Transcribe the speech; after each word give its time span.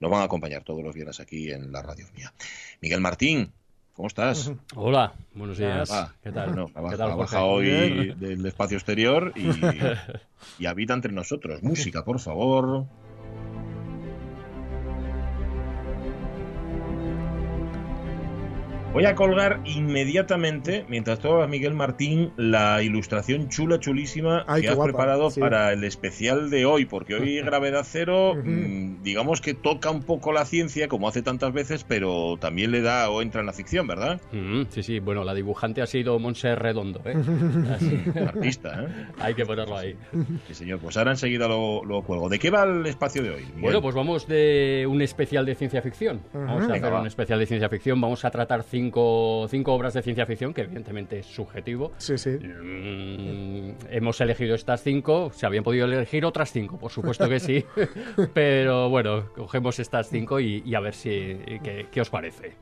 nos 0.00 0.10
van 0.10 0.20
a 0.20 0.24
acompañar 0.24 0.62
todos 0.62 0.82
los 0.82 0.94
viernes 0.94 1.20
aquí 1.20 1.50
en 1.50 1.72
la 1.72 1.82
radio 1.82 2.06
mía. 2.16 2.32
Miguel 2.80 3.00
Martín, 3.00 3.52
¿Cómo 3.96 4.08
estás? 4.08 4.52
Hola, 4.74 5.14
buenos 5.32 5.56
días. 5.56 5.90
¿Qué 6.22 6.30
tal? 6.30 6.50
Bueno, 6.50 6.66
¿Qué 7.30 7.36
hoy 7.38 8.14
del 8.14 8.44
espacio 8.44 8.76
exterior 8.76 9.32
y, 9.34 9.48
y 10.62 10.66
habita 10.66 10.92
entre 10.92 11.12
nosotros. 11.12 11.62
Música, 11.62 12.04
por 12.04 12.20
favor. 12.20 12.84
Voy 18.96 19.04
a 19.04 19.14
colgar 19.14 19.60
inmediatamente, 19.66 20.86
mientras 20.88 21.18
tú 21.18 21.28
Miguel 21.46 21.74
Martín, 21.74 22.32
la 22.38 22.82
ilustración 22.82 23.50
chula, 23.50 23.78
chulísima 23.78 24.46
que 24.58 24.70
has 24.70 24.78
preparado 24.78 25.28
para 25.38 25.74
el 25.74 25.84
especial 25.84 26.48
de 26.48 26.64
hoy, 26.64 26.86
porque 26.86 27.14
hoy 27.14 27.38
Gravedad 27.44 27.82
Cero, 27.84 28.34
mm, 28.42 29.02
digamos 29.02 29.42
que 29.42 29.52
toca 29.52 29.90
un 29.90 30.02
poco 30.02 30.32
la 30.32 30.46
ciencia, 30.46 30.88
como 30.88 31.08
hace 31.08 31.20
tantas 31.20 31.52
veces, 31.52 31.84
pero 31.84 32.38
también 32.40 32.70
le 32.70 32.80
da 32.80 33.10
o 33.10 33.20
entra 33.20 33.40
en 33.40 33.46
la 33.46 33.52
ficción, 33.52 33.86
¿verdad? 33.86 34.18
sí, 34.70 34.82
sí, 34.82 34.98
bueno, 34.98 35.24
la 35.24 35.34
dibujante 35.34 35.82
ha 35.82 35.86
sido 35.86 36.18
Monse 36.18 36.54
Redondo, 36.54 37.02
¿eh? 37.04 37.16
Artista, 38.26 38.82
¿eh? 38.82 39.06
Hay 39.20 39.34
que 39.34 39.44
ponerlo 39.44 39.76
ahí. 39.76 39.94
Sí, 40.46 40.54
señor, 40.54 40.78
pues 40.78 40.96
ahora 40.96 41.10
enseguida 41.10 41.46
lo, 41.48 41.84
lo 41.84 42.00
cuelgo. 42.00 42.30
¿De 42.30 42.38
qué 42.38 42.48
va 42.48 42.62
el 42.62 42.86
espacio 42.86 43.22
de 43.22 43.28
hoy? 43.28 43.44
Bueno, 43.58 43.82
pues 43.82 43.94
vamos 43.94 44.26
de 44.26 44.86
un 44.88 45.02
especial 45.02 45.44
de 45.44 45.54
ciencia 45.54 45.82
ficción. 45.82 46.22
Vamos 46.32 46.66
a 46.70 46.72
hacer 46.72 46.92
un 46.94 47.06
especial 47.06 47.38
de 47.38 47.44
ciencia 47.44 47.68
ficción, 47.68 48.00
vamos 48.00 48.24
a 48.24 48.30
tratar 48.30 48.62
cinco 48.62 48.85
cinco, 48.86 49.72
obras 49.72 49.94
de 49.94 50.02
ciencia 50.02 50.26
ficción, 50.26 50.54
que 50.54 50.62
evidentemente 50.62 51.18
es 51.20 51.26
subjetivo. 51.26 51.92
Sí, 51.98 52.18
sí. 52.18 52.30
Mm, 52.30 53.72
hemos 53.90 54.20
elegido 54.20 54.54
estas 54.54 54.82
cinco, 54.82 55.30
se 55.32 55.46
habían 55.46 55.64
podido 55.64 55.86
elegir 55.86 56.24
otras 56.24 56.52
cinco, 56.52 56.78
por 56.78 56.90
supuesto 56.90 57.28
que 57.28 57.40
sí, 57.40 57.64
pero 58.34 58.88
bueno, 58.88 59.32
cogemos 59.34 59.78
estas 59.78 60.08
cinco 60.08 60.40
y, 60.40 60.74
a 60.74 60.80
ver 60.80 60.94
si 60.94 61.38
qué, 61.90 62.00
os 62.00 62.10
parece. 62.10 62.54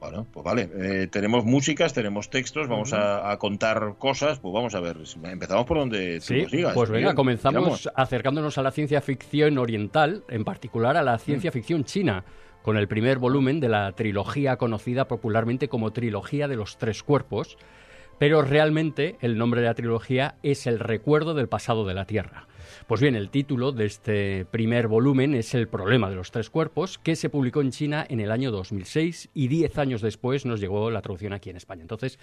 Bueno, 0.00 0.26
pues 0.32 0.44
vale. 0.44 0.70
Eh, 0.74 1.08
tenemos 1.08 1.44
músicas, 1.44 1.92
tenemos 1.92 2.30
textos, 2.30 2.68
vamos 2.68 2.94
a, 2.94 3.36
contar 3.38 3.96
cosas. 3.98 4.38
Pues 4.38 4.54
vamos 4.54 4.74
a 4.74 4.80
ver. 4.80 4.96
Empezamos 5.24 5.66
por 5.66 5.76
donde 5.76 6.20
tú 6.26 6.34
nos 6.34 6.50
digas. 6.50 6.72
Pues 6.72 6.88
venga, 6.88 7.14
comenzamos 7.14 7.90
acercándonos 7.94 8.56
a 8.56 8.62
la 8.62 8.70
ciencia 8.70 9.02
ficción 9.02 9.58
oriental, 9.58 10.24
en 10.28 10.44
particular 10.44 10.96
a 10.96 11.02
la 11.02 11.18
ciencia 11.18 11.50
mm. 11.50 11.52
ficción 11.52 11.84
china 11.84 12.24
con 12.68 12.76
el 12.76 12.86
primer 12.86 13.16
volumen 13.16 13.60
de 13.60 13.70
la 13.70 13.92
trilogía 13.92 14.58
conocida 14.58 15.08
popularmente 15.08 15.68
como 15.68 15.90
Trilogía 15.90 16.48
de 16.48 16.56
los 16.56 16.76
Tres 16.76 17.02
Cuerpos, 17.02 17.56
pero 18.18 18.42
realmente 18.42 19.16
el 19.22 19.38
nombre 19.38 19.62
de 19.62 19.68
la 19.68 19.74
trilogía 19.74 20.34
es 20.42 20.66
El 20.66 20.78
recuerdo 20.78 21.32
del 21.32 21.48
pasado 21.48 21.86
de 21.86 21.94
la 21.94 22.04
Tierra. 22.04 22.46
Pues 22.86 23.00
bien, 23.00 23.14
el 23.14 23.30
título 23.30 23.72
de 23.72 23.86
este 23.86 24.44
primer 24.44 24.86
volumen 24.86 25.34
es 25.34 25.54
El 25.54 25.66
problema 25.66 26.10
de 26.10 26.16
los 26.16 26.30
tres 26.30 26.50
cuerpos, 26.50 26.98
que 26.98 27.16
se 27.16 27.30
publicó 27.30 27.62
en 27.62 27.70
China 27.70 28.04
en 28.06 28.20
el 28.20 28.30
año 28.30 28.50
2006 28.50 29.30
y 29.32 29.48
diez 29.48 29.78
años 29.78 30.02
después 30.02 30.44
nos 30.44 30.60
llegó 30.60 30.90
la 30.90 31.00
traducción 31.00 31.32
aquí 31.32 31.48
en 31.48 31.56
España. 31.56 31.80
Entonces, 31.80 32.18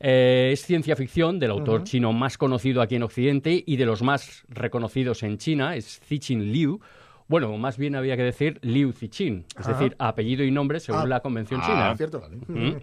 eh, 0.00 0.48
es 0.50 0.64
ciencia 0.64 0.96
ficción 0.96 1.38
del 1.38 1.50
autor 1.50 1.84
chino 1.84 2.14
más 2.14 2.38
conocido 2.38 2.80
aquí 2.80 2.96
en 2.96 3.02
Occidente 3.02 3.62
y 3.66 3.76
de 3.76 3.84
los 3.84 4.02
más 4.02 4.46
reconocidos 4.48 5.22
en 5.22 5.36
China, 5.36 5.76
es 5.76 6.00
Cixin 6.06 6.52
Liu, 6.54 6.80
bueno, 7.26 7.56
más 7.56 7.78
bien 7.78 7.96
había 7.96 8.16
que 8.16 8.22
decir 8.22 8.58
Liu 8.62 8.92
Cixin, 8.92 9.46
es 9.58 9.66
decir, 9.66 9.96
apellido 9.98 10.44
y 10.44 10.50
nombre 10.50 10.80
según 10.80 11.02
ah. 11.02 11.06
la 11.06 11.20
Convención 11.20 11.60
ah, 11.62 11.66
China. 11.66 11.96
Cierto, 11.96 12.22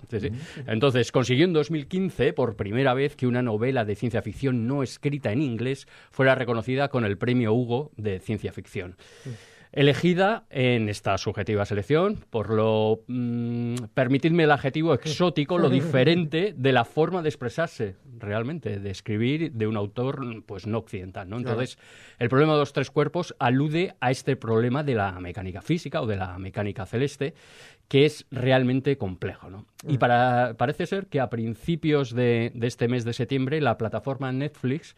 sí, 0.09 0.19
sí. 0.19 0.29
Entonces, 0.67 1.11
consiguió 1.11 1.45
en 1.45 1.53
2015 1.53 2.33
por 2.33 2.55
primera 2.55 2.93
vez 2.93 3.15
que 3.15 3.27
una 3.27 3.41
novela 3.41 3.85
de 3.85 3.95
ciencia 3.95 4.21
ficción 4.21 4.67
no 4.67 4.83
escrita 4.83 5.31
en 5.31 5.41
inglés 5.41 5.87
fuera 6.09 6.35
reconocida 6.35 6.89
con 6.89 7.05
el 7.05 7.17
premio 7.17 7.53
Hugo 7.53 7.91
de 7.97 8.19
ciencia 8.19 8.51
ficción 8.51 8.95
elegida 9.73 10.45
en 10.49 10.89
esta 10.89 11.17
subjetiva 11.17 11.65
selección 11.65 12.17
por 12.29 12.49
lo, 12.49 13.03
mm, 13.07 13.75
permitidme 13.93 14.43
el 14.43 14.51
adjetivo 14.51 14.93
exótico, 14.93 15.57
lo 15.57 15.69
diferente 15.69 16.53
de 16.57 16.73
la 16.73 16.83
forma 16.83 17.21
de 17.21 17.29
expresarse 17.29 17.95
realmente, 18.17 18.79
de 18.79 18.89
escribir 18.89 19.53
de 19.53 19.67
un 19.67 19.77
autor 19.77 20.43
pues 20.45 20.67
no 20.67 20.79
occidental, 20.79 21.29
¿no? 21.29 21.37
Entonces, 21.37 21.77
el 22.19 22.29
problema 22.29 22.53
de 22.53 22.59
los 22.59 22.73
tres 22.73 22.91
cuerpos 22.91 23.35
alude 23.39 23.95
a 23.99 24.11
este 24.11 24.35
problema 24.35 24.83
de 24.83 24.95
la 24.95 25.19
mecánica 25.19 25.61
física 25.61 26.01
o 26.01 26.07
de 26.07 26.17
la 26.17 26.37
mecánica 26.37 26.85
celeste 26.85 27.33
que 27.91 28.05
es 28.05 28.25
realmente 28.31 28.97
complejo. 28.97 29.49
¿no? 29.49 29.65
Y 29.85 29.95
mm. 29.95 29.99
para, 29.99 30.53
parece 30.57 30.85
ser 30.85 31.07
que 31.07 31.19
a 31.19 31.29
principios 31.29 32.15
de, 32.15 32.53
este 32.61 32.87
mes 32.87 33.03
de 33.03 33.11
septiembre 33.11 33.59
la 33.59 33.77
plataforma 33.77 34.31
Netflix 34.31 34.95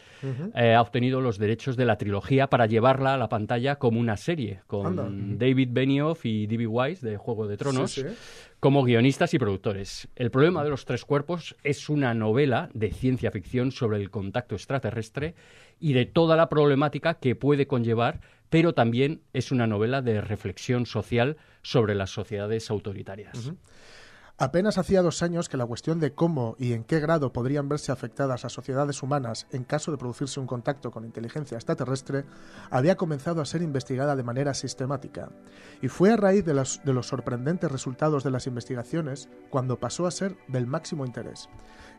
eh, 0.54 0.76
ha 0.76 0.82
obtenido 0.82 1.20
los 1.20 1.40
derechos 1.40 1.76
de 1.76 1.86
la 1.86 1.98
trilogía 1.98 2.52
para 2.52 2.68
llevarla 2.68 3.16
a 3.16 3.18
la 3.18 3.30
pantalla 3.30 3.78
como 3.78 4.00
una 4.00 4.16
serie, 4.16 4.60
con 4.68 5.40
David 5.40 5.70
Benioff 5.72 6.24
y 6.28 6.46
D.B. 6.46 6.68
Weiss 6.68 7.02
de 7.02 7.18
Juego 7.18 7.48
de 7.48 7.58
Tronos. 7.58 8.06
como 8.60 8.84
guionistas 8.84 9.34
y 9.34 9.40
productores. 9.40 10.08
El 10.16 10.30
problema 10.30 10.64
de 10.64 10.70
los 10.70 10.86
tres 10.86 11.04
cuerpos 11.04 11.56
es 11.64 11.90
una 11.90 12.14
novela 12.14 12.70
de 12.76 12.92
ciencia 12.92 13.32
ficción 13.32 13.72
sobre 13.72 13.98
el 13.98 14.12
contacto 14.12 14.54
extraterrestre 14.54 15.34
y 15.80 15.94
de 15.94 16.06
toda 16.06 16.36
la 16.36 16.48
problemática 16.48 17.16
que 17.16 17.36
puede 17.36 17.66
conllevar 17.66 18.22
pero 18.54 18.74
también 18.74 19.24
es 19.34 19.52
una 19.52 19.66
novela 19.66 20.04
de 20.04 20.22
reflexión 20.22 20.86
social 20.86 21.38
sobre 21.64 21.96
las 21.96 22.12
sociedades 22.12 22.70
autoritarias. 22.70 23.52
Apenas 24.40 24.80
hacía 24.80 25.04
dos 25.04 25.22
años 25.22 25.48
que 25.48 25.58
la 25.58 25.66
cuestión 25.66 26.00
de 26.00 26.16
cómo 26.16 26.56
y 26.58 26.74
en 26.74 26.84
qué 26.84 27.00
grado 27.00 27.32
podrían 27.32 27.70
verse 27.70 27.92
afectadas 27.92 28.46
a 28.46 28.50
sociedades 28.50 29.04
humanas 29.04 29.46
en 29.52 29.64
caso 29.64 29.92
de 29.92 29.98
producirse 29.98 30.40
un 30.40 30.48
contacto 30.48 30.90
con 30.90 31.06
inteligencia 31.06 31.56
extraterrestre 31.56 32.26
había 32.72 32.98
comenzado 32.98 33.42
a 33.42 33.46
ser 33.46 33.62
investigada 33.62 34.16
de 34.16 34.24
manera 34.24 34.56
sistemática. 34.56 35.30
Y 35.84 35.88
fue 35.88 36.12
a 36.12 36.18
raíz 36.18 36.44
de 36.46 36.56
los, 36.56 36.82
de 36.84 36.94
los 36.94 37.08
sorprendentes 37.08 37.72
resultados 37.72 38.24
de 38.24 38.32
las 38.32 38.48
investigaciones 38.48 39.30
cuando 39.52 39.80
pasó 39.80 40.08
a 40.08 40.12
ser 40.12 40.36
del 40.48 40.66
máximo 40.66 41.06
interés. 41.06 41.48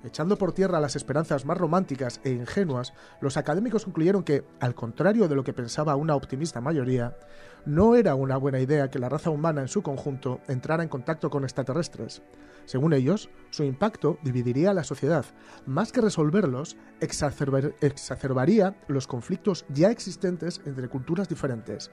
Echando 0.03 0.37
por 0.37 0.53
tierra 0.53 0.81
las 0.81 0.97
esperanzas 0.97 1.45
más 1.45 1.57
románticas 1.57 2.21
e 2.25 2.31
ingenuas, 2.31 2.95
los 3.21 3.37
académicos 3.37 3.85
concluyeron 3.85 4.25
que, 4.25 4.45
al 4.59 4.75
contrario 4.75 5.29
de 5.29 5.37
lo 5.37 5.45
que 5.45 5.53
pensaba 5.53 5.95
una 5.95 6.17
optimista 6.17 6.61
mayoría, 6.61 7.17
no 7.67 7.97
era 7.97 8.15
una 8.15 8.37
buena 8.37 8.61
idea 8.61 8.91
que 8.91 8.99
la 8.99 9.09
raza 9.09 9.31
humana 9.31 9.63
en 9.63 9.69
su 9.69 9.83
conjunto 9.83 10.41
entrara 10.49 10.83
en 10.83 10.89
contacto 10.89 11.31
con 11.31 11.45
extraterrestres. 11.45 12.23
Según 12.67 12.93
ellos, 12.93 13.31
su 13.51 13.65
impacto 13.65 14.19
dividiría 14.23 14.71
a 14.71 14.75
la 14.75 14.85
sociedad, 14.85 15.25
más 15.67 15.93
que 15.93 16.01
resolverlos, 16.01 16.77
exacerbaría 17.01 18.77
los 18.89 19.07
conflictos 19.07 19.65
ya 19.69 19.91
existentes 19.91 20.61
entre 20.65 20.89
culturas 20.89 21.29
diferentes. 21.29 21.91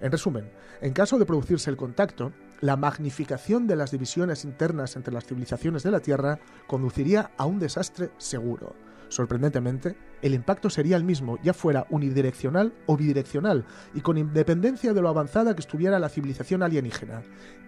En 0.00 0.12
resumen, 0.12 0.50
en 0.80 0.92
caso 0.92 1.18
de 1.18 1.26
producirse 1.26 1.68
el 1.68 1.76
contacto, 1.76 2.32
la 2.60 2.76
magnificación 2.76 3.66
de 3.66 3.76
las 3.76 3.90
divisiones 3.90 4.44
internas 4.44 4.96
entre 4.96 5.12
las 5.12 5.24
civilizaciones 5.24 5.82
de 5.82 5.90
la 5.90 6.00
Tierra 6.00 6.38
conduciría 6.66 7.32
a 7.36 7.46
un 7.46 7.58
desastre 7.58 8.10
seguro. 8.18 8.74
Sorprendentemente, 9.10 9.96
el 10.22 10.34
impacto 10.34 10.70
sería 10.70 10.96
el 10.96 11.02
mismo, 11.02 11.36
ya 11.42 11.52
fuera 11.52 11.84
unidireccional 11.90 12.72
o 12.86 12.96
bidireccional, 12.96 13.66
y 13.92 14.02
con 14.02 14.16
independencia 14.16 14.94
de 14.94 15.02
lo 15.02 15.08
avanzada 15.08 15.54
que 15.54 15.60
estuviera 15.60 15.98
la 15.98 16.08
civilización 16.08 16.62
alienígena. 16.62 17.22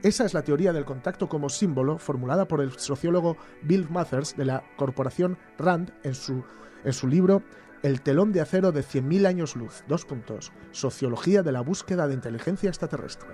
Esa 0.04 0.24
es 0.24 0.34
la 0.34 0.42
teoría 0.42 0.72
del 0.72 0.84
contacto 0.84 1.28
como 1.28 1.48
símbolo 1.48 1.98
formulada 1.98 2.46
por 2.46 2.60
el 2.60 2.78
sociólogo 2.78 3.36
Bill 3.62 3.90
Mathers 3.90 4.36
de 4.36 4.44
la 4.44 4.62
corporación 4.76 5.36
RAND 5.58 5.90
en 6.04 6.14
su, 6.14 6.44
en 6.84 6.92
su 6.92 7.08
libro 7.08 7.42
El 7.82 8.02
telón 8.02 8.30
de 8.30 8.40
acero 8.40 8.70
de 8.70 8.82
100.000 8.82 9.26
años 9.26 9.56
luz. 9.56 9.82
Dos 9.88 10.04
puntos. 10.04 10.52
Sociología 10.70 11.42
de 11.42 11.50
la 11.50 11.60
búsqueda 11.60 12.06
de 12.06 12.14
inteligencia 12.14 12.68
extraterrestre. 12.68 13.28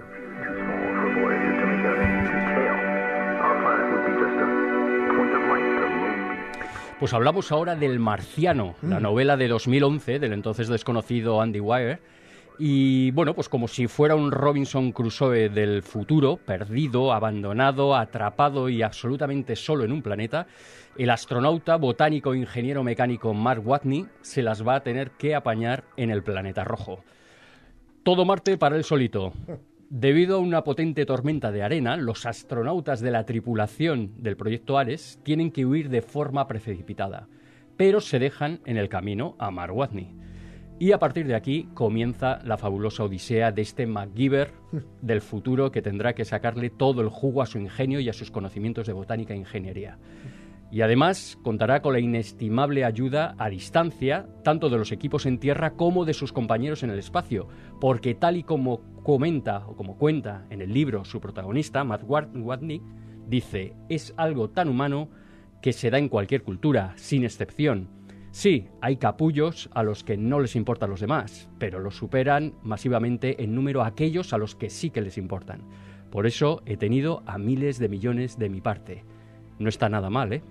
Pues 6.99 7.15
hablamos 7.15 7.53
ahora 7.53 7.77
del 7.77 8.01
Marciano, 8.01 8.75
la 8.83 8.99
mm. 8.99 9.03
novela 9.03 9.37
de 9.37 9.47
2011 9.47 10.19
del 10.19 10.33
entonces 10.33 10.67
desconocido 10.67 11.41
Andy 11.41 11.61
Weir. 11.61 12.01
Y 12.59 13.13
bueno, 13.13 13.35
pues 13.35 13.49
como 13.49 13.69
si 13.69 13.87
fuera 13.87 14.17
un 14.17 14.33
Robinson 14.33 14.91
Crusoe 14.91 15.49
del 15.49 15.85
futuro, 15.85 16.39
perdido, 16.39 17.13
abandonado, 17.13 17.95
atrapado 17.95 18.69
y 18.69 18.83
absolutamente 18.83 19.55
solo 19.55 19.85
en 19.85 19.93
un 19.93 20.03
planeta, 20.03 20.49
el 20.97 21.11
astronauta, 21.11 21.77
botánico 21.77 22.35
e 22.35 22.39
ingeniero 22.39 22.83
mecánico 22.83 23.33
Mark 23.33 23.65
Watney 23.65 24.07
se 24.21 24.43
las 24.43 24.67
va 24.67 24.75
a 24.75 24.83
tener 24.83 25.13
que 25.13 25.37
apañar 25.37 25.85
en 25.97 26.11
el 26.11 26.25
planeta 26.25 26.65
rojo. 26.65 27.05
Todo 28.03 28.25
Marte 28.25 28.59
para 28.59 28.75
él 28.75 28.83
solito. 28.83 29.33
Debido 29.91 30.37
a 30.37 30.41
una 30.41 30.65
potente 30.65 31.07
tormenta 31.07 31.51
de 31.51 31.63
arena, 31.63 31.97
los 31.97 32.27
astronautas 32.27 33.01
de 33.01 33.11
la 33.11 33.25
tripulación 33.25 34.13
del 34.19 34.37
proyecto 34.37 34.77
Ares 34.77 35.19
tienen 35.23 35.51
que 35.51 35.65
huir 35.65 35.89
de 35.89 36.03
forma 36.03 36.47
precipitada, 36.47 37.27
pero 37.79 38.03
se 38.03 38.19
dejan 38.19 38.61
en 38.67 38.77
el 38.77 38.91
camino 38.91 39.35
a 39.39 39.51
Mar 39.51 39.71
Watney. 39.71 40.15
Y 40.79 40.93
a 40.93 40.99
partir 40.99 41.27
de 41.27 41.35
aquí 41.35 41.71
comienza 41.73 42.39
la 42.45 42.59
fabulosa 42.59 43.05
odisea 43.05 43.51
de 43.51 43.63
este 43.63 43.87
MacGyver 43.87 44.53
del 45.01 45.23
futuro 45.23 45.73
que 45.73 45.81
tendrá 45.81 46.13
que 46.13 46.27
sacarle 46.27 46.69
todo 46.69 47.01
el 47.01 47.09
jugo 47.09 47.41
a 47.41 47.47
su 47.47 47.59
ingenio 47.59 47.99
y 47.99 48.11
a 48.11 48.13
sus 48.13 48.31
conocimientos 48.31 48.87
de 48.87 48.93
botánica 48.93 49.33
e 49.33 49.39
ingeniería. 49.39 49.97
Y 50.71 50.83
además 50.83 51.39
contará 51.43 51.81
con 51.81 51.95
la 51.95 52.01
inestimable 52.01 52.85
ayuda 52.85 53.35
a 53.39 53.49
distancia 53.49 54.27
tanto 54.45 54.69
de 54.69 54.77
los 54.77 54.93
equipos 54.93 55.25
en 55.25 55.39
tierra 55.39 55.71
como 55.73 56.05
de 56.05 56.13
sus 56.13 56.33
compañeros 56.33 56.83
en 56.83 56.91
el 56.91 56.99
espacio, 56.99 57.49
porque 57.81 58.15
tal 58.15 58.37
y 58.37 58.43
como 58.43 58.83
comenta 59.03 59.67
o 59.67 59.77
como 59.77 59.97
cuenta 59.97 60.47
en 60.51 60.61
el 60.61 60.73
libro 60.73 61.07
su 61.07 61.21
protagonista, 61.21 61.85
Matt 61.85 62.03
Watney, 62.05 62.83
dice, 63.27 63.75
es 63.89 64.13
algo 64.19 64.51
tan 64.51 64.69
humano 64.69 65.09
que 65.63 65.73
se 65.73 65.91
da 65.91 65.99
en 65.99 66.09
cualquier 66.09 66.43
cultura, 66.43 66.93
sin 66.97 67.25
excepción. 67.25 67.89
Sí, 68.31 68.69
hay 68.83 68.97
capullos 68.97 69.71
a 69.73 69.83
los 69.83 70.05
que 70.05 70.19
no 70.19 70.39
les 70.39 70.55
importan 70.55 70.91
los 70.91 71.01
demás, 71.01 71.49
pero 71.59 71.81
los 71.81 71.97
superan 71.97 72.53
masivamente 72.63 73.43
en 73.43 73.55
número 73.55 73.83
aquellos 73.83 74.35
a 74.35 74.39
los 74.39 74.55
que 74.55 74.69
sí 74.69 74.91
que 74.91 75.01
les 75.01 75.17
importan. 75.17 75.63
Por 76.11 76.27
eso 76.27 76.63
he 76.67 76.77
tenido 76.77 77.23
a 77.27 77.39
miles 77.39 77.79
de 77.79 77.89
millones 77.89 78.39
de 78.39 78.51
mi 78.51 78.61
parte. 78.61 79.05
No 79.59 79.69
está 79.69 79.89
nada 79.89 80.11
mal, 80.11 80.33
¿eh? 80.33 80.43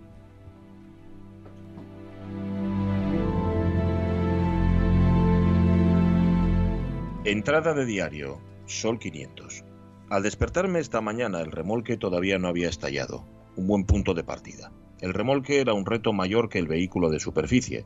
Entrada 7.23 7.73
de 7.73 7.85
diario, 7.85 8.39
Sol 8.65 8.99
500. 8.99 9.65
Al 10.09 10.23
despertarme 10.23 10.79
esta 10.79 11.01
mañana 11.01 11.41
el 11.41 11.51
remolque 11.51 11.97
todavía 11.97 12.39
no 12.39 12.47
había 12.47 12.69
estallado. 12.69 13.25
Un 13.57 13.67
buen 13.67 13.83
punto 13.83 14.13
de 14.13 14.23
partida. 14.23 14.71
El 15.01 15.13
remolque 15.13 15.59
era 15.59 15.73
un 15.73 15.85
reto 15.85 16.13
mayor 16.13 16.47
que 16.47 16.59
el 16.59 16.67
vehículo 16.67 17.09
de 17.09 17.19
superficie. 17.19 17.85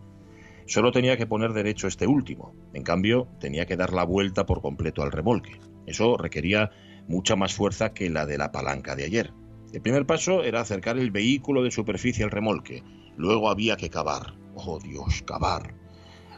Solo 0.68 0.92
tenía 0.92 1.18
que 1.18 1.26
poner 1.26 1.54
derecho 1.54 1.88
este 1.88 2.06
último. 2.06 2.54
En 2.74 2.84
cambio, 2.84 3.28
tenía 3.40 3.66
que 3.66 3.78
dar 3.78 3.94
la 3.94 4.04
vuelta 4.04 4.46
por 4.46 4.62
completo 4.62 5.02
al 5.02 5.12
remolque. 5.12 5.60
Eso 5.88 6.18
requería 6.18 6.70
mucha 7.08 7.36
más 7.36 7.56
fuerza 7.56 7.94
que 7.94 8.10
la 8.10 8.28
de 8.28 8.38
la 8.38 8.52
palanca 8.52 8.96
de 8.96 9.06
ayer. 9.06 9.34
El 9.74 9.82
primer 9.82 10.06
paso 10.06 10.44
era 10.44 10.62
acercar 10.62 11.00
el 11.00 11.12
vehículo 11.12 11.64
de 11.64 11.72
superficie 11.72 12.24
al 12.24 12.32
remolque. 12.32 12.84
Luego 13.18 13.50
había 13.50 13.78
que 13.78 13.90
cavar. 13.90 14.34
Oh 14.56 14.80
Dios, 14.80 15.24
cavar. 15.24 15.74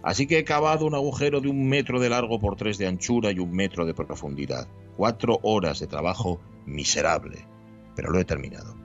Así 0.04 0.28
que 0.28 0.40
he 0.40 0.44
cavado 0.44 0.86
un 0.86 0.96
agujero 0.96 1.40
de 1.40 1.48
un 1.48 1.68
metro 1.68 2.00
de 2.00 2.10
largo 2.10 2.40
por 2.40 2.58
tres 2.58 2.78
de 2.78 2.88
anchura 2.88 3.32
y 3.32 3.40
un 3.40 3.52
metro 3.52 3.86
de 3.86 3.94
profundidad. 3.94 4.68
Cuatro 4.98 5.40
horas 5.44 5.80
de 5.80 5.88
trabajo 5.88 6.42
miserable, 6.66 7.48
pero 7.96 8.12
lo 8.12 8.20
he 8.20 8.26
terminado. 8.26 8.76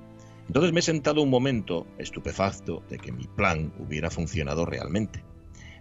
Entonces 0.46 0.72
me 0.72 0.80
he 0.80 0.82
sentado 0.82 1.20
un 1.20 1.28
momento, 1.28 1.86
estupefacto, 1.98 2.82
de 2.88 2.98
que 2.98 3.12
mi 3.12 3.26
plan 3.26 3.72
hubiera 3.78 4.10
funcionado 4.10 4.64
realmente. 4.64 5.22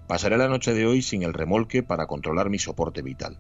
Pasaré 0.08 0.38
la 0.38 0.48
noche 0.48 0.74
de 0.74 0.86
hoy 0.86 1.02
sin 1.02 1.24
el 1.24 1.34
remolque 1.34 1.84
para 1.84 2.08
controlar 2.08 2.50
mi 2.50 2.60
soporte 2.60 3.02
vital. 3.02 3.40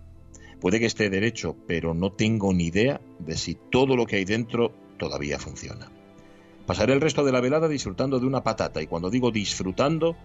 Puede 0.61 0.79
que 0.79 0.85
esté 0.85 1.09
derecho, 1.09 1.55
pero 1.67 1.93
no 1.93 2.11
tengo 2.11 2.53
ni 2.53 2.67
idea 2.67 3.01
de 3.19 3.37
si 3.37 3.55
todo 3.55 3.95
lo 3.95 4.05
que 4.05 4.17
hay 4.17 4.25
dentro 4.25 4.71
todavía 4.97 5.39
funciona. 5.39 5.91
Pasaré 6.67 6.93
el 6.93 7.01
resto 7.01 7.23
de 7.23 7.31
la 7.31 7.39
velada 7.39 7.69
disfrutando 7.69 8.19
de 8.19 8.27
una 8.27 8.43
patata 8.43 8.81
y 8.81 8.87
cuando 8.87 9.09
digo 9.09 9.31
disfrutando 9.31 10.17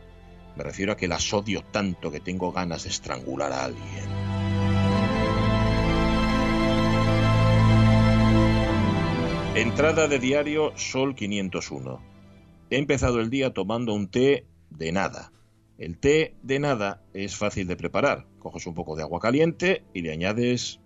me 0.56 0.64
refiero 0.64 0.92
a 0.92 0.96
que 0.96 1.06
las 1.06 1.32
odio 1.32 1.62
tanto 1.62 2.10
que 2.10 2.18
tengo 2.18 2.50
ganas 2.50 2.82
de 2.82 2.90
estrangular 2.90 3.52
a 3.52 3.64
alguien. 3.64 4.04
Entrada 9.54 10.08
de 10.08 10.18
diario 10.18 10.72
Sol 10.76 11.14
501. 11.14 12.02
He 12.70 12.76
empezado 12.76 13.20
el 13.20 13.30
día 13.30 13.54
tomando 13.54 13.94
un 13.94 14.08
té 14.08 14.46
de 14.68 14.90
nada. 14.90 15.32
El 15.78 15.98
té 15.98 16.34
de 16.42 16.58
nada 16.58 17.04
es 17.14 17.36
fácil 17.36 17.68
de 17.68 17.76
preparar. 17.76 18.26
Coges 18.40 18.66
un 18.66 18.74
poco 18.74 18.96
de 18.96 19.02
agua 19.02 19.20
caliente 19.20 19.84
y 19.94 20.02
le 20.02 20.10
añades 20.10 20.80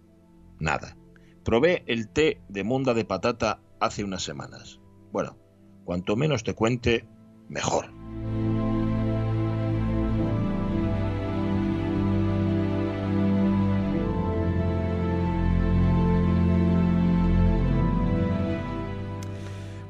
nada. 0.59 0.99
Probé 1.45 1.83
el 1.87 2.09
té 2.09 2.43
de 2.49 2.63
monda 2.63 2.93
de 2.93 3.07
patata 3.07 3.63
hace 3.81 4.05
unas 4.05 4.23
semanas. 4.23 4.81
Bueno, 5.13 5.39
cuanto 5.87 6.17
menos 6.17 6.45
te 6.45 6.53
cuente, 6.53 7.07
mejor. 7.49 7.87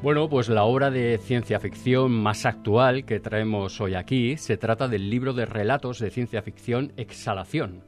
Bueno, 0.02 0.28
pues 0.28 0.48
la 0.48 0.62
obra 0.62 0.92
de 0.92 1.18
ciencia 1.18 1.58
ficción 1.58 2.12
más 2.12 2.46
actual 2.46 3.04
que 3.04 3.18
traemos 3.18 3.80
hoy 3.80 3.94
aquí 3.94 4.36
se 4.36 4.56
trata 4.56 4.86
del 4.86 5.10
libro 5.10 5.32
de 5.32 5.46
relatos 5.46 5.98
de 5.98 6.10
ciencia 6.10 6.42
ficción 6.42 6.92
Exhalación, 6.96 7.82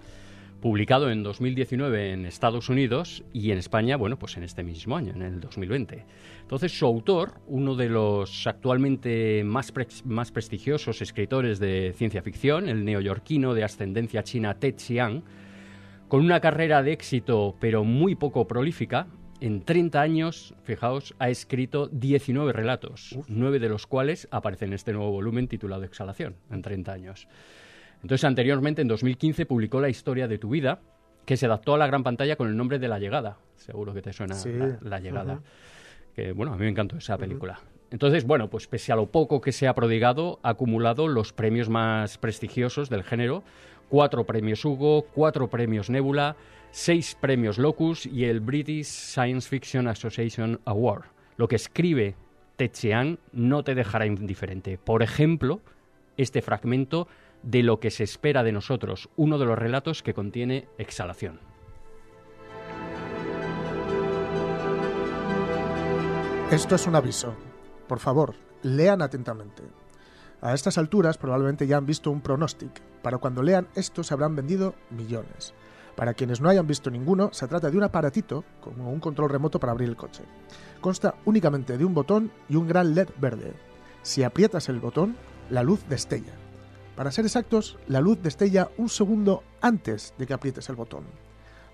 publicado 0.60 1.10
en 1.10 1.22
2019 1.22 2.12
en 2.12 2.26
Estados 2.26 2.68
Unidos 2.68 3.24
y 3.32 3.50
en 3.52 3.58
España, 3.58 3.96
bueno, 3.96 4.18
pues 4.18 4.36
en 4.36 4.42
este 4.42 4.62
mismo 4.62 4.96
año, 4.96 5.12
en 5.12 5.22
el 5.22 5.40
2020. 5.40 6.04
Entonces, 6.40 6.76
su 6.76 6.86
autor, 6.86 7.34
uno 7.46 7.74
de 7.74 7.88
los 7.88 8.46
actualmente 8.46 9.44
más, 9.44 9.72
más 10.04 10.32
prestigiosos 10.32 11.00
escritores 11.00 11.58
de 11.58 11.92
ciencia 11.96 12.22
ficción, 12.22 12.68
el 12.68 12.84
neoyorquino 12.84 13.54
de 13.54 13.64
ascendencia 13.64 14.22
china 14.22 14.54
Ted 14.54 14.76
Chiang, 14.76 15.22
con 16.08 16.24
una 16.24 16.40
carrera 16.40 16.82
de 16.82 16.92
éxito 16.92 17.54
pero 17.60 17.84
muy 17.84 18.14
poco 18.14 18.46
prolífica, 18.48 19.06
en 19.40 19.62
30 19.62 20.00
años, 20.00 20.54
fijaos, 20.64 21.14
ha 21.20 21.30
escrito 21.30 21.86
19 21.92 22.52
relatos, 22.52 23.16
nueve 23.28 23.60
de 23.60 23.68
los 23.68 23.86
cuales 23.86 24.26
aparecen 24.32 24.70
en 24.70 24.74
este 24.74 24.92
nuevo 24.92 25.12
volumen 25.12 25.46
titulado 25.46 25.84
Exhalación, 25.84 26.34
en 26.50 26.60
30 26.60 26.92
años. 26.92 27.28
Entonces, 28.02 28.24
anteriormente, 28.24 28.82
en 28.82 28.88
2015, 28.88 29.46
publicó 29.46 29.80
La 29.80 29.88
historia 29.88 30.28
de 30.28 30.38
tu 30.38 30.50
vida, 30.50 30.80
que 31.24 31.36
se 31.36 31.46
adaptó 31.46 31.74
a 31.74 31.78
la 31.78 31.86
gran 31.86 32.02
pantalla 32.02 32.36
con 32.36 32.48
el 32.48 32.56
nombre 32.56 32.78
de 32.78 32.88
La 32.88 32.98
llegada. 32.98 33.38
Seguro 33.56 33.92
que 33.92 34.02
te 34.02 34.12
suena 34.12 34.36
la, 34.82 35.00
llegada. 35.00 35.40
Que, 36.14 36.32
bueno, 36.32 36.52
a 36.52 36.56
mí 36.56 36.64
me 36.64 36.70
encantó 36.70 36.96
esa 36.96 37.18
película. 37.18 37.60
Entonces, 37.90 38.24
bueno, 38.24 38.48
pues 38.50 38.66
pese 38.66 38.92
a 38.92 38.96
lo 38.96 39.06
poco 39.06 39.40
que 39.40 39.52
se 39.52 39.66
ha 39.66 39.74
prodigado, 39.74 40.40
ha 40.42 40.50
acumulado 40.50 41.08
los 41.08 41.32
premios 41.32 41.68
más 41.68 42.18
prestigiosos 42.18 42.90
del 42.90 43.02
género, 43.02 43.42
cuatro 43.88 44.24
premios 44.24 44.64
Hugo, 44.64 45.06
cuatro 45.14 45.48
premios 45.48 45.88
Nebula, 45.90 46.36
seis 46.70 47.16
premios 47.18 47.58
Locus 47.58 48.06
y 48.06 48.24
el 48.24 48.40
British 48.40 48.86
Science 48.86 49.48
Fiction 49.48 49.88
Association 49.88 50.60
Award. 50.66 51.04
Lo 51.36 51.48
que 51.48 51.56
escribe 51.56 52.14
Chiang 52.66 53.18
no 53.32 53.62
te 53.62 53.74
dejará 53.74 54.06
indiferente. 54.06 54.78
Por 54.78 55.02
ejemplo, 55.02 55.60
este 56.16 56.42
fragmento 56.42 57.06
de 57.42 57.62
lo 57.62 57.80
que 57.80 57.90
se 57.90 58.04
espera 58.04 58.42
de 58.42 58.52
nosotros, 58.52 59.08
uno 59.16 59.38
de 59.38 59.46
los 59.46 59.58
relatos 59.58 60.02
que 60.02 60.14
contiene 60.14 60.68
exhalación. 60.78 61.40
Esto 66.50 66.76
es 66.76 66.86
un 66.86 66.96
aviso. 66.96 67.34
Por 67.86 67.98
favor, 67.98 68.34
lean 68.62 69.02
atentamente. 69.02 69.62
A 70.40 70.54
estas 70.54 70.78
alturas 70.78 71.18
probablemente 71.18 71.66
ya 71.66 71.76
han 71.76 71.86
visto 71.86 72.10
un 72.10 72.20
pronóstico. 72.20 72.72
Para 73.02 73.18
cuando 73.18 73.42
lean 73.42 73.68
esto 73.74 74.02
se 74.02 74.14
habrán 74.14 74.34
vendido 74.34 74.74
millones. 74.90 75.52
Para 75.94 76.14
quienes 76.14 76.40
no 76.40 76.48
hayan 76.48 76.66
visto 76.66 76.90
ninguno, 76.90 77.30
se 77.32 77.48
trata 77.48 77.70
de 77.70 77.76
un 77.76 77.82
aparatito, 77.82 78.44
como 78.60 78.90
un 78.90 79.00
control 79.00 79.30
remoto 79.30 79.58
para 79.58 79.72
abrir 79.72 79.88
el 79.88 79.96
coche. 79.96 80.22
Consta 80.80 81.16
únicamente 81.24 81.76
de 81.76 81.84
un 81.84 81.92
botón 81.92 82.30
y 82.48 82.56
un 82.56 82.68
gran 82.68 82.94
LED 82.94 83.08
verde. 83.20 83.52
Si 84.02 84.22
aprietas 84.22 84.68
el 84.68 84.78
botón, 84.78 85.16
la 85.50 85.62
luz 85.62 85.86
destella. 85.88 86.32
Para 86.98 87.12
ser 87.12 87.26
exactos, 87.26 87.78
la 87.86 88.00
luz 88.00 88.18
destella 88.20 88.72
un 88.76 88.88
segundo 88.88 89.44
antes 89.60 90.14
de 90.18 90.26
que 90.26 90.34
aprietes 90.34 90.68
el 90.68 90.74
botón. 90.74 91.04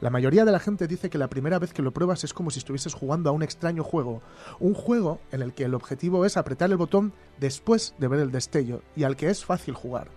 La 0.03 0.11
mayoría 0.11 0.45
de 0.45 0.53
la 0.53 0.61
gente 0.61 0.87
dice 0.87 1.09
que 1.09 1.17
la 1.17 1.31
primera 1.31 1.59
vez 1.59 1.73
que 1.73 1.81
lo 1.81 1.95
pruebas 1.95 2.25
es 2.25 2.35
como 2.35 2.51
si 2.51 2.59
estuvieses 2.59 2.93
jugando 2.93 3.31
a 3.31 3.33
un 3.33 3.43
extraño 3.43 3.85
juego, 3.85 4.21
un 4.61 4.75
juego 4.75 5.23
en 5.33 5.41
el 5.41 5.55
que 5.55 5.65
el 5.65 5.73
objetivo 5.73 6.27
es 6.27 6.37
apretar 6.37 6.71
el 6.71 6.77
botón 6.77 7.15
después 7.41 7.95
de 7.97 8.09
ver 8.09 8.21
el 8.21 8.33
destello 8.33 8.83
y 8.95 9.05
al 9.05 9.17
que 9.17 9.31
es 9.31 9.47
fácil 9.47 9.73
jugar. 9.73 10.09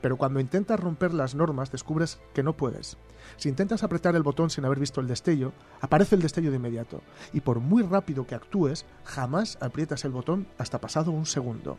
Pero 0.00 0.16
cuando 0.16 0.38
intentas 0.38 0.78
romper 0.78 1.14
las 1.14 1.34
normas 1.34 1.72
descubres 1.72 2.20
que 2.32 2.44
no 2.44 2.56
puedes. 2.56 2.96
Si 3.36 3.48
intentas 3.48 3.82
apretar 3.82 4.14
el 4.14 4.22
botón 4.22 4.50
sin 4.50 4.64
haber 4.66 4.78
visto 4.78 5.00
el 5.00 5.08
destello, 5.08 5.52
aparece 5.80 6.14
el 6.14 6.22
destello 6.22 6.52
de 6.52 6.58
inmediato, 6.58 7.00
y 7.32 7.40
por 7.40 7.58
muy 7.58 7.82
rápido 7.82 8.24
que 8.24 8.36
actúes, 8.36 8.86
jamás 9.02 9.58
aprietas 9.60 10.04
el 10.04 10.12
botón 10.12 10.46
hasta 10.58 10.80
pasado 10.80 11.10
un 11.10 11.26
segundo. 11.26 11.76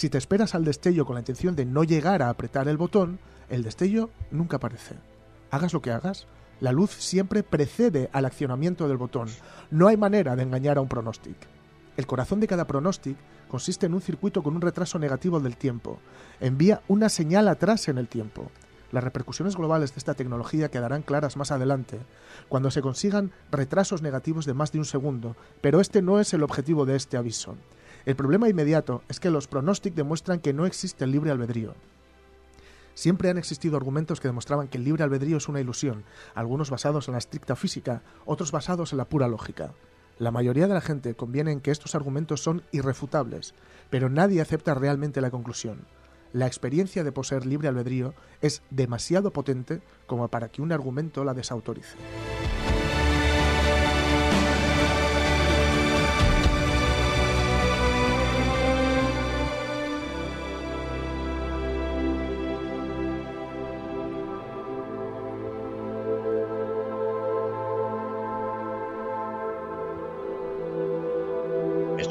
Si 0.00 0.08
te 0.08 0.16
esperas 0.16 0.54
al 0.54 0.64
destello 0.64 1.04
con 1.04 1.12
la 1.12 1.20
intención 1.20 1.54
de 1.54 1.66
no 1.66 1.84
llegar 1.84 2.22
a 2.22 2.30
apretar 2.30 2.68
el 2.68 2.78
botón, 2.78 3.18
el 3.50 3.62
destello 3.62 4.08
nunca 4.30 4.56
aparece. 4.56 4.94
Hagas 5.50 5.74
lo 5.74 5.82
que 5.82 5.90
hagas, 5.90 6.26
la 6.58 6.72
luz 6.72 6.90
siempre 6.90 7.42
precede 7.42 8.08
al 8.14 8.24
accionamiento 8.24 8.88
del 8.88 8.96
botón. 8.96 9.28
No 9.70 9.88
hay 9.88 9.98
manera 9.98 10.36
de 10.36 10.42
engañar 10.42 10.78
a 10.78 10.80
un 10.80 10.88
pronóstico. 10.88 11.40
El 11.98 12.06
corazón 12.06 12.40
de 12.40 12.46
cada 12.46 12.66
pronóstico 12.66 13.20
consiste 13.46 13.84
en 13.84 13.92
un 13.92 14.00
circuito 14.00 14.42
con 14.42 14.56
un 14.56 14.62
retraso 14.62 14.98
negativo 14.98 15.38
del 15.38 15.58
tiempo. 15.58 15.98
Envía 16.40 16.80
una 16.88 17.10
señal 17.10 17.46
atrás 17.46 17.86
en 17.88 17.98
el 17.98 18.08
tiempo. 18.08 18.50
Las 18.92 19.04
repercusiones 19.04 19.54
globales 19.54 19.92
de 19.92 19.98
esta 19.98 20.14
tecnología 20.14 20.70
quedarán 20.70 21.02
claras 21.02 21.36
más 21.36 21.50
adelante, 21.50 21.98
cuando 22.48 22.70
se 22.70 22.80
consigan 22.80 23.32
retrasos 23.52 24.00
negativos 24.00 24.46
de 24.46 24.54
más 24.54 24.72
de 24.72 24.78
un 24.78 24.86
segundo, 24.86 25.36
pero 25.60 25.78
este 25.78 26.00
no 26.00 26.20
es 26.20 26.32
el 26.32 26.42
objetivo 26.42 26.86
de 26.86 26.96
este 26.96 27.18
aviso. 27.18 27.58
El 28.06 28.16
problema 28.16 28.48
inmediato 28.48 29.02
es 29.08 29.20
que 29.20 29.30
los 29.30 29.46
pronósticos 29.46 29.96
demuestran 29.96 30.40
que 30.40 30.52
no 30.52 30.66
existe 30.66 31.04
el 31.04 31.12
libre 31.12 31.30
albedrío. 31.30 31.74
Siempre 32.94 33.30
han 33.30 33.38
existido 33.38 33.76
argumentos 33.76 34.20
que 34.20 34.28
demostraban 34.28 34.68
que 34.68 34.78
el 34.78 34.84
libre 34.84 35.04
albedrío 35.04 35.36
es 35.36 35.48
una 35.48 35.60
ilusión, 35.60 36.04
algunos 36.34 36.70
basados 36.70 37.08
en 37.08 37.12
la 37.12 37.18
estricta 37.18 37.56
física, 37.56 38.02
otros 38.24 38.52
basados 38.52 38.92
en 38.92 38.98
la 38.98 39.08
pura 39.08 39.28
lógica. 39.28 39.72
La 40.18 40.30
mayoría 40.30 40.68
de 40.68 40.74
la 40.74 40.82
gente 40.82 41.14
conviene 41.14 41.52
en 41.52 41.60
que 41.60 41.70
estos 41.70 41.94
argumentos 41.94 42.42
son 42.42 42.62
irrefutables, 42.72 43.54
pero 43.88 44.10
nadie 44.10 44.42
acepta 44.42 44.74
realmente 44.74 45.20
la 45.22 45.30
conclusión. 45.30 45.86
La 46.32 46.46
experiencia 46.46 47.02
de 47.02 47.12
poseer 47.12 47.46
libre 47.46 47.68
albedrío 47.68 48.14
es 48.40 48.62
demasiado 48.70 49.32
potente 49.32 49.82
como 50.06 50.28
para 50.28 50.48
que 50.48 50.62
un 50.62 50.72
argumento 50.72 51.24
la 51.24 51.34
desautorice. 51.34 51.96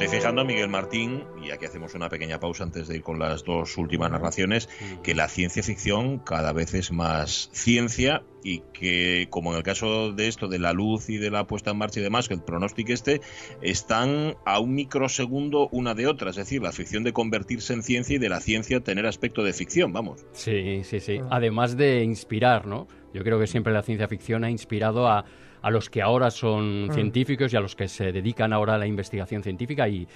Fijando, 0.09 0.43
Miguel 0.43 0.69
Martín, 0.69 1.23
y 1.43 1.51
aquí 1.51 1.65
hacemos 1.65 1.93
una 1.93 2.09
pequeña 2.09 2.39
pausa 2.39 2.63
antes 2.63 2.87
de 2.87 2.95
ir 2.95 3.03
con 3.03 3.19
las 3.19 3.43
dos 3.43 3.77
últimas 3.77 4.09
narraciones, 4.09 4.67
que 5.03 5.13
la 5.13 5.27
ciencia 5.27 5.61
ficción 5.61 6.17
cada 6.17 6.51
vez 6.51 6.73
es 6.73 6.91
más 6.91 7.49
ciencia 7.51 8.23
y 8.43 8.63
que, 8.73 9.27
como 9.29 9.51
en 9.51 9.57
el 9.57 9.63
caso 9.63 10.11
de 10.11 10.27
esto, 10.27 10.47
de 10.47 10.57
la 10.57 10.73
luz 10.73 11.09
y 11.09 11.17
de 11.17 11.29
la 11.29 11.45
puesta 11.45 11.71
en 11.71 11.77
marcha 11.77 11.99
y 11.99 12.03
demás, 12.03 12.27
que 12.27 12.33
el 12.33 12.41
pronóstico 12.41 12.91
este, 12.91 13.21
están 13.61 14.35
a 14.45 14.59
un 14.59 14.73
microsegundo 14.73 15.69
una 15.71 15.93
de 15.93 16.07
otra. 16.07 16.31
Es 16.31 16.37
decir, 16.37 16.63
la 16.63 16.71
ficción 16.71 17.03
de 17.03 17.13
convertirse 17.13 17.73
en 17.73 17.83
ciencia 17.83 18.15
y 18.15 18.19
de 18.19 18.29
la 18.29 18.39
ciencia 18.39 18.79
tener 18.79 19.05
aspecto 19.05 19.43
de 19.43 19.53
ficción, 19.53 19.93
vamos. 19.93 20.25
Sí, 20.31 20.83
sí, 20.85 20.99
sí. 20.99 21.19
Además 21.29 21.77
de 21.77 22.03
inspirar, 22.03 22.65
¿no? 22.65 22.87
Yo 23.13 23.23
creo 23.23 23.39
que 23.39 23.47
siempre 23.47 23.73
la 23.73 23.83
ciencia 23.83 24.07
ficción 24.07 24.43
ha 24.43 24.49
inspirado 24.49 25.07
a 25.07 25.25
a 25.61 25.69
los 25.71 25.89
que 25.89 26.01
ahora 26.01 26.31
son 26.31 26.87
mm. 26.87 26.91
científicos 26.91 27.53
y 27.53 27.57
a 27.57 27.59
los 27.59 27.75
que 27.75 27.87
se 27.87 28.11
dedican 28.11 28.53
ahora 28.53 28.75
a 28.75 28.77
la 28.77 28.87
investigación 28.87 29.43
científica 29.43 29.87
y, 29.87 30.07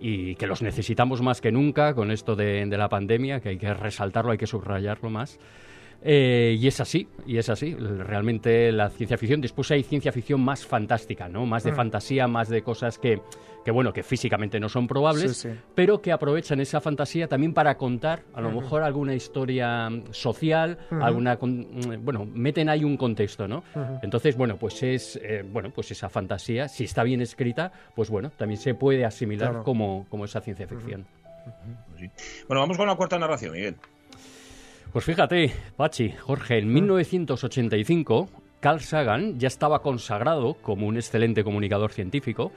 que 0.00 0.46
los 0.46 0.62
necesitamos 0.62 1.20
más 1.20 1.42
que 1.42 1.52
nunca 1.52 1.92
con 1.94 2.10
esto 2.10 2.34
de, 2.34 2.64
de 2.64 2.78
la 2.78 2.88
pandemia, 2.88 3.40
que 3.40 3.50
hay 3.50 3.58
que 3.58 3.74
resaltarlo, 3.74 4.32
hay 4.32 4.38
que 4.38 4.46
subrayarlo 4.46 5.10
más. 5.10 5.38
Eh, 6.02 6.56
y 6.58 6.66
es 6.66 6.80
así, 6.80 7.08
y 7.26 7.36
es 7.36 7.48
así. 7.48 7.74
Realmente 7.74 8.72
la 8.72 8.88
ciencia 8.90 9.18
ficción, 9.18 9.40
después 9.40 9.70
hay 9.70 9.82
ciencia 9.82 10.12
ficción 10.12 10.40
más 10.40 10.64
fantástica, 10.64 11.28
¿no? 11.28 11.44
Más 11.44 11.64
de 11.64 11.72
mm. 11.72 11.76
fantasía, 11.76 12.26
más 12.26 12.48
de 12.48 12.62
cosas 12.62 12.98
que, 12.98 13.20
que, 13.64 13.70
bueno, 13.70 13.92
que 13.92 14.02
físicamente 14.02 14.58
no 14.58 14.68
son 14.68 14.86
probables, 14.86 15.46
pero 15.74 16.00
que 16.00 16.12
aprovechan 16.12 16.60
esa 16.60 16.80
fantasía 16.80 17.28
también 17.28 17.52
para 17.52 17.76
contar, 17.76 18.22
a 18.32 18.40
lo 18.40 18.50
mejor, 18.50 18.82
alguna 18.82 19.14
historia 19.14 19.90
social, 20.10 20.78
alguna, 20.90 21.38
mm, 21.40 22.02
bueno, 22.02 22.24
meten 22.24 22.70
ahí 22.70 22.82
un 22.82 22.96
contexto, 22.96 23.46
¿no? 23.46 23.62
Entonces, 24.02 24.36
bueno, 24.36 24.56
pues 24.56 24.82
es, 24.82 25.20
eh, 25.22 25.44
bueno, 25.46 25.70
pues 25.70 25.90
esa 25.90 26.08
fantasía, 26.08 26.68
si 26.68 26.84
está 26.84 27.02
bien 27.02 27.20
escrita, 27.20 27.72
pues 27.94 28.08
bueno, 28.08 28.30
también 28.30 28.58
se 28.58 28.74
puede 28.74 29.04
asimilar 29.04 29.62
como, 29.64 30.06
como 30.08 30.24
esa 30.24 30.40
ciencia 30.40 30.66
ficción. 30.66 31.06
Bueno, 32.48 32.60
vamos 32.62 32.78
con 32.78 32.86
la 32.86 32.94
cuarta 32.94 33.18
narración, 33.18 33.52
Miguel. 33.52 33.76
Pues 34.92 35.04
fíjate, 35.04 35.52
Pachi, 35.76 36.10
Jorge, 36.10 36.58
en 36.58 36.72
1985 36.72 38.28
Carl 38.58 38.80
Sagan 38.80 39.38
ya 39.38 39.46
estaba 39.46 39.82
consagrado 39.82 40.54
como 40.54 40.88
un 40.88 40.96
excelente 40.96 41.44
comunicador 41.44 41.92
científico 41.92 42.50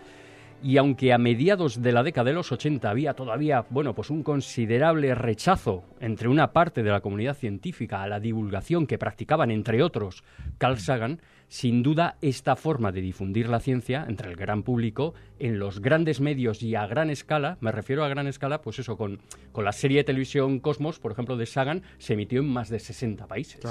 y 0.64 0.78
aunque 0.78 1.14
a 1.14 1.20
mediados 1.20 1.84
de 1.84 1.92
la 1.92 2.02
década 2.02 2.32
de 2.32 2.34
los 2.34 2.52
80 2.52 2.90
había 2.90 3.14
todavía, 3.14 3.66
bueno, 3.70 3.94
pues 3.94 4.10
un 4.10 4.24
considerable 4.24 5.14
rechazo 5.14 5.84
entre 6.00 6.28
una 6.28 6.54
parte 6.54 6.82
de 6.82 6.90
la 6.90 7.02
comunidad 7.02 7.36
científica 7.36 8.02
a 8.02 8.08
la 8.08 8.20
divulgación 8.20 8.88
que 8.88 8.98
practicaban 8.98 9.52
entre 9.52 9.84
otros 9.84 10.24
Carl 10.58 10.80
Sagan, 10.80 11.22
sin 11.54 11.84
duda, 11.84 12.18
esta 12.24 12.56
forma 12.56 12.92
de 12.92 13.00
difundir 13.00 13.48
la 13.48 13.60
ciencia 13.60 14.08
entre 14.10 14.28
el 14.28 14.36
gran 14.36 14.64
público 14.64 15.14
en 15.38 15.60
los 15.60 15.82
grandes 15.82 16.20
medios 16.20 16.64
y 16.64 16.74
a 16.74 16.88
gran 16.88 17.12
escala, 17.12 17.60
me 17.62 17.72
refiero 17.72 18.04
a 18.04 18.08
gran 18.08 18.26
escala, 18.26 18.64
pues 18.64 18.80
eso, 18.80 18.98
con, 18.98 19.20
la 19.56 19.72
serie 19.72 19.98
de 19.98 20.04
televisión 20.04 20.60
Cosmos, 20.60 20.98
por 20.98 21.12
ejemplo, 21.12 21.38
de 21.38 21.46
Sagan, 21.46 21.84
se 22.00 22.14
emitió 22.14 22.40
en 22.40 22.48
más 22.48 22.70
de 22.70 22.80
60 22.80 23.28
países. 23.28 23.62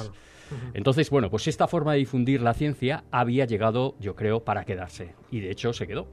Entonces, 0.75 1.11
bueno, 1.11 1.29
pues 1.29 1.49
esta 1.49 1.67
forma 1.67 1.95
de 1.95 1.99
difundir 1.99 2.41
la 2.41 2.55
ciencia 2.55 3.03
había 3.11 3.47
llegado, 3.47 3.97
yo 3.99 4.15
creo, 4.15 4.45
para 4.45 4.65
quedarse. 4.65 5.17
Y 5.33 5.41
de 5.41 5.51
hecho 5.51 5.73
se 5.73 5.89
quedó. 5.89 6.07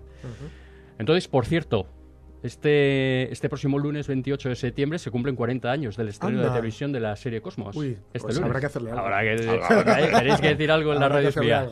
Entonces, 0.97 1.27
por 1.27 1.45
cierto, 1.45 1.85
este, 2.43 3.31
este 3.31 3.49
próximo 3.49 3.77
lunes 3.79 4.07
28 4.07 4.49
de 4.49 4.55
septiembre 4.55 4.99
se 4.99 5.11
cumplen 5.11 5.35
40 5.35 5.71
años 5.71 5.97
del 5.97 6.09
estreno 6.09 6.41
de 6.41 6.49
televisión 6.49 6.91
de 6.91 6.99
la 6.99 7.15
serie 7.15 7.41
Cosmos. 7.41 7.75
Uy, 7.75 7.97
este 8.13 8.19
pues 8.19 8.39
habrá 8.39 8.59
que 8.59 8.65
hacerle 8.67 8.91
algo. 8.91 9.05
Habrá 9.05 9.21
que, 9.21 9.35
tenéis 10.17 10.41
que 10.41 10.47
decir 10.49 10.71
algo 10.71 10.93
en 10.93 10.99
la 10.99 11.09
radio 11.09 11.29
espía. 11.29 11.67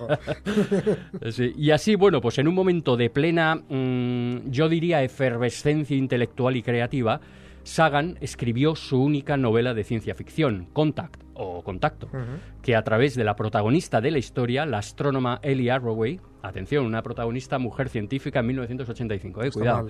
y 1.55 1.71
así, 1.71 1.95
bueno, 1.95 2.21
pues 2.21 2.37
en 2.39 2.47
un 2.47 2.55
momento 2.55 2.97
de 2.97 3.09
plena, 3.09 3.55
mm, 3.55 4.49
yo 4.49 4.67
diría, 4.67 5.03
efervescencia 5.03 5.95
intelectual 5.95 6.55
y 6.55 6.63
creativa, 6.63 7.19
Sagan 7.67 8.17
escribió 8.21 8.75
su 8.75 9.03
única 9.03 9.35
novela 9.35 9.73
de 9.73 9.83
ciencia 9.83 10.15
ficción, 10.15 10.69
Contact 10.71 11.21
o 11.33 11.63
Contacto, 11.63 12.09
que 12.61 12.77
a 12.77 12.83
través 12.83 13.13
de 13.15 13.25
la 13.25 13.35
protagonista 13.35 13.99
de 13.99 14.09
la 14.09 14.19
historia, 14.19 14.65
la 14.65 14.77
astrónoma 14.77 15.41
Ellie 15.43 15.69
Arroway, 15.69 16.21
atención, 16.41 16.85
una 16.85 17.03
protagonista 17.03 17.59
mujer 17.59 17.89
científica 17.89 18.39
en 18.39 18.47
1985, 18.47 19.43
eh, 19.43 19.51
cuidado, 19.51 19.89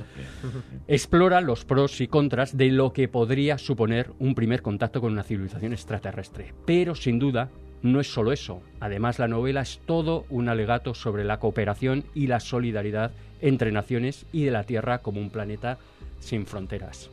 explora 0.88 1.40
los 1.40 1.66
pros 1.66 2.02
y 2.02 2.08
contras 2.08 2.58
de 2.58 2.72
lo 2.72 2.94
que 2.94 3.08
podría 3.08 3.60
suponer 3.60 4.12
un 4.18 4.34
primer 4.34 4.64
contacto 4.64 5.00
con 5.00 5.14
una 5.14 5.24
civilización 5.24 5.72
extraterrestre. 5.72 6.56
Pero 6.66 6.96
sin 6.96 7.20
duda, 7.20 7.52
no 7.84 8.00
es 8.00 8.12
solo 8.12 8.32
eso. 8.32 8.60
Además, 8.80 9.20
la 9.20 9.28
novela 9.28 9.62
es 9.62 9.82
todo 9.86 10.26
un 10.32 10.50
alegato 10.50 10.96
sobre 10.96 11.24
la 11.24 11.40
cooperación 11.40 12.06
y 12.16 12.26
la 12.26 12.40
solidaridad 12.40 13.12
entre 13.40 13.72
naciones 13.72 14.26
y 14.32 14.46
de 14.46 14.52
la 14.52 14.64
Tierra 14.64 15.04
como 15.04 15.22
un 15.22 15.30
planeta 15.30 15.78
sin 16.20 16.48
fronteras. 16.48 17.12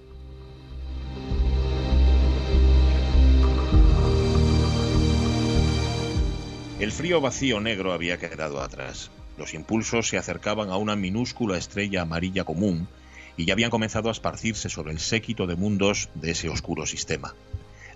El 6.84 6.92
frío 6.92 7.20
vacío 7.20 7.60
negro 7.60 7.92
había 7.92 8.18
quedado 8.18 8.60
atrás. 8.60 9.10
Los 9.38 9.54
impulsos 9.54 10.08
se 10.08 10.18
acercaban 10.18 10.70
a 10.70 10.76
una 10.76 10.96
minúscula 10.96 11.56
estrella 11.56 12.02
amarilla 12.02 12.44
común 12.44 12.88
y 13.36 13.46
ya 13.46 13.54
habían 13.54 13.70
comenzado 13.70 14.10
a 14.10 14.12
esparcirse 14.12 14.68
sobre 14.68 14.92
el 14.92 14.98
séquito 14.98 15.46
de 15.46 15.56
mundos 15.56 16.10
de 16.14 16.32
ese 16.32 16.48
oscuro 16.48 16.84
sistema. 16.84 17.34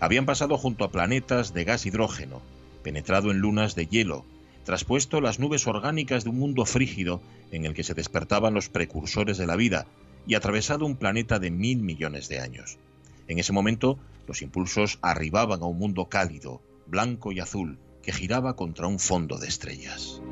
Habían 0.00 0.26
pasado 0.26 0.56
junto 0.56 0.84
a 0.84 0.90
planetas 0.90 1.52
de 1.52 1.64
gas 1.64 1.84
hidrógeno, 1.86 2.40
penetrado 2.82 3.30
en 3.30 3.40
lunas 3.40 3.74
de 3.74 3.86
hielo, 3.86 4.24
traspuesto 4.64 5.20
las 5.20 5.38
nubes 5.38 5.66
orgánicas 5.66 6.24
de 6.24 6.30
un 6.30 6.38
mundo 6.38 6.64
frígido 6.64 7.20
en 7.52 7.66
el 7.66 7.74
que 7.74 7.84
se 7.84 7.94
despertaban 7.94 8.54
los 8.54 8.68
precursores 8.68 9.38
de 9.38 9.46
la 9.46 9.56
vida 9.56 9.86
y 10.26 10.34
atravesado 10.34 10.86
un 10.86 10.96
planeta 10.96 11.38
de 11.38 11.50
mil 11.50 11.82
millones 11.82 12.28
de 12.28 12.40
años. 12.40 12.78
En 13.28 13.38
ese 13.38 13.52
momento, 13.52 13.98
los 14.26 14.42
impulsos 14.42 14.98
arribaban 15.02 15.62
a 15.62 15.66
un 15.66 15.78
mundo 15.78 16.08
cálido, 16.08 16.62
blanco 16.86 17.30
y 17.30 17.40
azul, 17.40 17.78
que 18.02 18.12
giraba 18.12 18.56
contra 18.56 18.86
un 18.86 18.98
fondo 18.98 19.38
de 19.38 19.48
estrellas. 19.48 20.22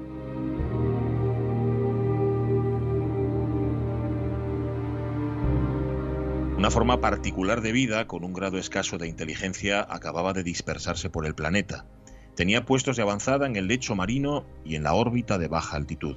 Una 6.57 6.71
forma 6.71 7.03
particular 7.03 7.61
de 7.61 7.73
vida, 7.73 8.07
con 8.07 8.25
un 8.25 8.33
grado 8.33 8.57
escaso 8.57 8.97
de 8.97 9.07
inteligencia, 9.07 9.87
acababa 9.89 10.33
de 10.33 10.43
dispersarse 10.43 11.11
por 11.11 11.27
el 11.27 11.35
planeta. 11.35 11.85
Tenía 12.35 12.65
puestos 12.65 12.97
de 12.97 13.03
avanzada 13.03 13.47
en 13.47 13.57
el 13.57 13.67
lecho 13.67 13.95
marino 13.95 14.47
y 14.65 14.77
en 14.77 14.83
la 14.83 14.95
órbita 14.95 15.37
de 15.37 15.49
baja 15.49 15.77
altitud. 15.77 16.17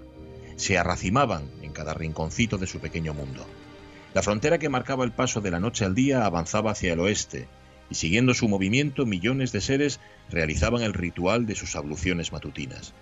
Se 0.56 0.78
arracimaban 0.78 1.44
en 1.62 1.74
cada 1.74 1.94
rinconcito 1.94 2.58
de 2.58 2.68
su 2.68 2.80
pequeño 2.80 3.14
mundo. 3.14 3.46
La 4.14 4.24
frontera 4.24 4.58
que 4.58 4.70
marcaba 4.70 5.06
el 5.06 5.12
paso 5.12 5.40
de 5.40 5.52
la 5.52 5.60
noche 5.60 5.86
al 5.86 5.94
día 5.94 6.26
avanzaba 6.26 6.72
hacia 6.72 6.94
el 6.94 7.00
oeste, 7.00 7.48
y 7.92 7.96
siguiendo 7.96 8.34
su 8.34 8.48
movimiento 8.48 9.06
millones 9.06 9.52
de 9.52 9.62
seres 9.62 10.00
realizaban 10.32 10.82
el 10.82 10.94
ritual 10.94 11.46
de 11.46 11.56
sus 11.56 11.76
abluciones 11.76 12.32
matutinas. 12.32 12.94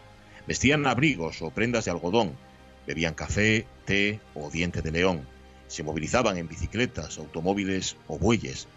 Vestían 0.47 0.85
abrigos 0.85 1.41
o 1.41 1.51
prendas 1.51 1.85
de 1.85 1.91
algodón, 1.91 2.33
bebían 2.85 3.13
café, 3.13 3.65
té 3.85 4.19
o 4.33 4.49
diente 4.49 4.81
de 4.81 4.91
león, 4.91 5.21
se 5.67 5.83
movilizaban 5.83 6.37
en 6.37 6.47
bicicletas, 6.47 7.17
automóviles 7.17 7.95
o 8.07 8.17
bueyes, 8.17 8.67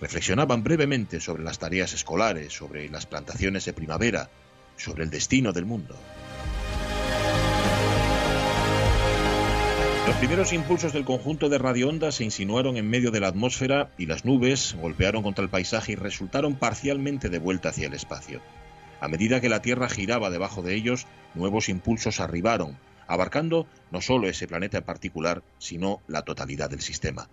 reflexionaban 0.00 0.62
brevemente 0.62 1.20
sobre 1.20 1.42
las 1.42 1.58
tareas 1.58 1.92
escolares, 1.92 2.52
sobre 2.52 2.88
las 2.88 3.06
plantaciones 3.06 3.64
de 3.64 3.72
primavera, 3.72 4.30
sobre 4.76 5.04
el 5.04 5.10
destino 5.10 5.52
del 5.52 5.66
mundo. 5.66 5.96
Los 10.10 10.18
primeros 10.18 10.52
impulsos 10.52 10.92
del 10.92 11.04
conjunto 11.04 11.48
de 11.48 11.58
radioondas 11.58 12.16
se 12.16 12.24
insinuaron 12.24 12.76
en 12.76 12.90
medio 12.90 13.12
de 13.12 13.20
la 13.20 13.28
atmósfera 13.28 13.92
y 13.96 14.06
las 14.06 14.24
nubes 14.24 14.74
golpearon 14.80 15.22
contra 15.22 15.44
el 15.44 15.48
paisaje 15.48 15.92
y 15.92 15.94
resultaron 15.94 16.56
parcialmente 16.56 17.28
de 17.28 17.38
vuelta 17.38 17.68
hacia 17.68 17.86
el 17.86 17.94
espacio. 17.94 18.40
A 19.00 19.06
medida 19.06 19.40
que 19.40 19.48
la 19.48 19.62
Tierra 19.62 19.88
giraba 19.88 20.28
debajo 20.28 20.62
de 20.62 20.74
ellos, 20.74 21.06
nuevos 21.34 21.68
impulsos 21.68 22.18
arribaron, 22.18 22.76
abarcando 23.06 23.68
no 23.92 24.00
solo 24.00 24.28
ese 24.28 24.48
planeta 24.48 24.78
en 24.78 24.84
particular, 24.84 25.44
sino 25.58 26.00
la 26.08 26.22
totalidad 26.22 26.68
del 26.68 26.80
sistema. 26.80 27.28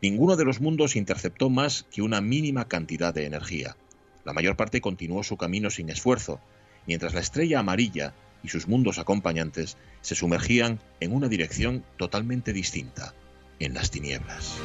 Ninguno 0.00 0.36
de 0.36 0.44
los 0.44 0.60
mundos 0.60 0.94
interceptó 0.94 1.50
más 1.50 1.84
que 1.90 2.00
una 2.00 2.20
mínima 2.20 2.68
cantidad 2.68 3.12
de 3.12 3.26
energía. 3.26 3.76
La 4.24 4.32
mayor 4.32 4.54
parte 4.54 4.80
continuó 4.80 5.24
su 5.24 5.36
camino 5.36 5.68
sin 5.68 5.90
esfuerzo, 5.90 6.38
mientras 6.86 7.12
la 7.12 7.20
estrella 7.20 7.58
amarilla 7.58 8.14
y 8.42 8.48
sus 8.48 8.68
mundos 8.68 8.98
acompañantes 8.98 9.76
se 10.00 10.14
sumergían 10.14 10.80
en 11.00 11.12
una 11.12 11.28
dirección 11.28 11.84
totalmente 11.96 12.52
distinta, 12.52 13.14
en 13.58 13.74
las 13.74 13.90
tinieblas. 13.90 14.56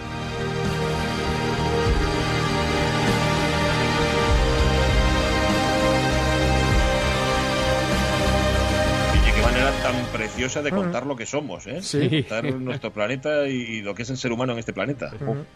manera 9.45 9.71
tan 9.83 9.95
preciosa 10.07 10.61
de 10.61 10.71
contar 10.71 11.05
lo 11.05 11.15
que 11.15 11.25
somos, 11.25 11.67
¿eh? 11.67 11.81
Sí. 11.81 12.09
Contar 12.09 12.53
nuestro 12.55 12.91
planeta 12.91 13.47
y 13.47 13.81
lo 13.81 13.93
que 13.93 14.01
es 14.03 14.09
el 14.09 14.17
ser 14.17 14.31
humano 14.31 14.53
en 14.53 14.59
este 14.59 14.73
planeta. 14.73 15.11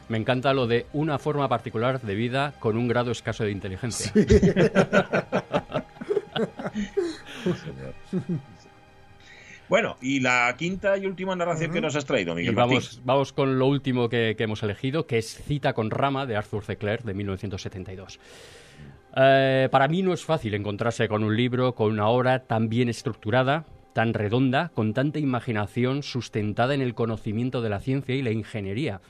Me 0.07 0.17
encanta 0.17 0.53
lo 0.53 0.67
de 0.67 0.85
una 0.93 1.17
forma 1.17 1.49
particular 1.49 1.99
de 2.01 2.15
vida 2.15 2.53
con 2.59 2.77
un 2.77 2.87
grado 2.87 3.11
escaso 3.11 3.43
de 3.43 3.51
inteligencia. 3.51 4.11
Bueno, 9.69 9.97
y 10.01 10.19
la 10.19 10.55
quinta 10.57 10.97
y 10.97 11.05
última 11.05 11.35
narración 11.35 11.71
que 11.71 11.79
nos 11.79 11.95
has 11.95 12.03
traído, 12.03 12.33
Miguel. 12.33 12.55
vamos, 12.55 13.01
vamos 13.05 13.31
con 13.31 13.59
lo 13.59 13.67
último 13.67 14.09
que, 14.09 14.35
hemos 14.39 14.63
elegido, 14.63 15.05
que 15.05 15.19
es 15.19 15.43
Cita 15.43 15.73
con 15.73 15.91
Rama 15.91 16.25
de 16.25 16.35
Arthur 16.35 16.63
C. 16.63 16.77
Clarke 16.77 17.03
de 17.03 17.13
1972. 17.13 18.19
Eh, 19.15 19.69
para 19.71 19.87
mí 19.87 20.01
no 20.01 20.11
es 20.13 20.25
fácil 20.25 20.55
encontrarse 20.55 21.07
con 21.07 21.23
un 21.23 21.37
libro, 21.37 21.75
con 21.75 21.91
una 21.91 22.07
obra 22.07 22.47
tan 22.47 22.67
bien 22.67 22.89
estructurada, 22.89 23.65
tan 23.93 24.15
redonda, 24.15 24.69
con 24.73 24.93
tanta 24.93 25.19
imaginación 25.19 26.01
sustentada 26.01 26.73
en 26.73 26.81
el 26.81 26.95
conocimiento 26.95 27.61
de 27.61 27.69
la 27.69 27.79
ciencia 27.79 28.15
y 28.15 28.23
la 28.23 28.31
ingeniería, 28.31 29.01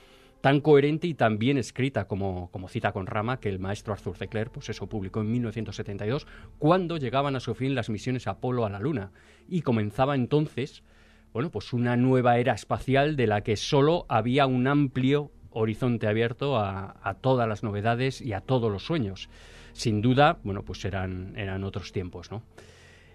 tan 0.41 0.61
coherente 0.61 1.07
y 1.07 1.13
tan 1.13 1.37
bien 1.37 1.57
escrita 1.57 2.07
como, 2.07 2.49
como 2.51 2.69
cita 2.69 2.91
con 2.91 3.07
Rama 3.07 3.39
que 3.39 3.49
el 3.49 3.59
maestro 3.59 3.93
Arthur 3.93 4.15
C. 4.15 4.27
Clarke 4.27 4.53
pues 4.53 4.69
eso 4.69 4.87
publicó 4.87 5.21
en 5.21 5.31
1972, 5.31 6.27
cuando 6.57 6.97
llegaban 6.97 7.35
a 7.35 7.39
su 7.39 7.55
fin 7.55 7.75
las 7.75 7.89
misiones 7.89 8.27
Apolo 8.27 8.65
a 8.65 8.69
la 8.69 8.79
Luna 8.79 9.11
y 9.47 9.61
comenzaba 9.61 10.15
entonces 10.15 10.83
bueno, 11.31 11.51
pues 11.51 11.73
una 11.73 11.95
nueva 11.95 12.37
era 12.39 12.53
espacial 12.53 13.15
de 13.15 13.27
la 13.27 13.41
que 13.41 13.55
solo 13.55 14.05
había 14.09 14.47
un 14.47 14.67
amplio 14.67 15.31
horizonte 15.51 16.07
abierto 16.07 16.57
a, 16.57 17.17
todas 17.21 17.47
las 17.47 17.63
novedades 17.63 18.21
y 18.21 18.33
a 18.33 18.41
todos 18.41 18.71
los 18.71 18.83
sueños. 18.83 19.29
Sin 19.73 20.01
duda, 20.01 20.39
bueno, 20.43 20.63
pues 20.63 20.83
eran, 20.85 21.33
eran 21.37 21.63
otros 21.63 21.91
tiempos, 21.91 22.31
¿no? 22.31 22.43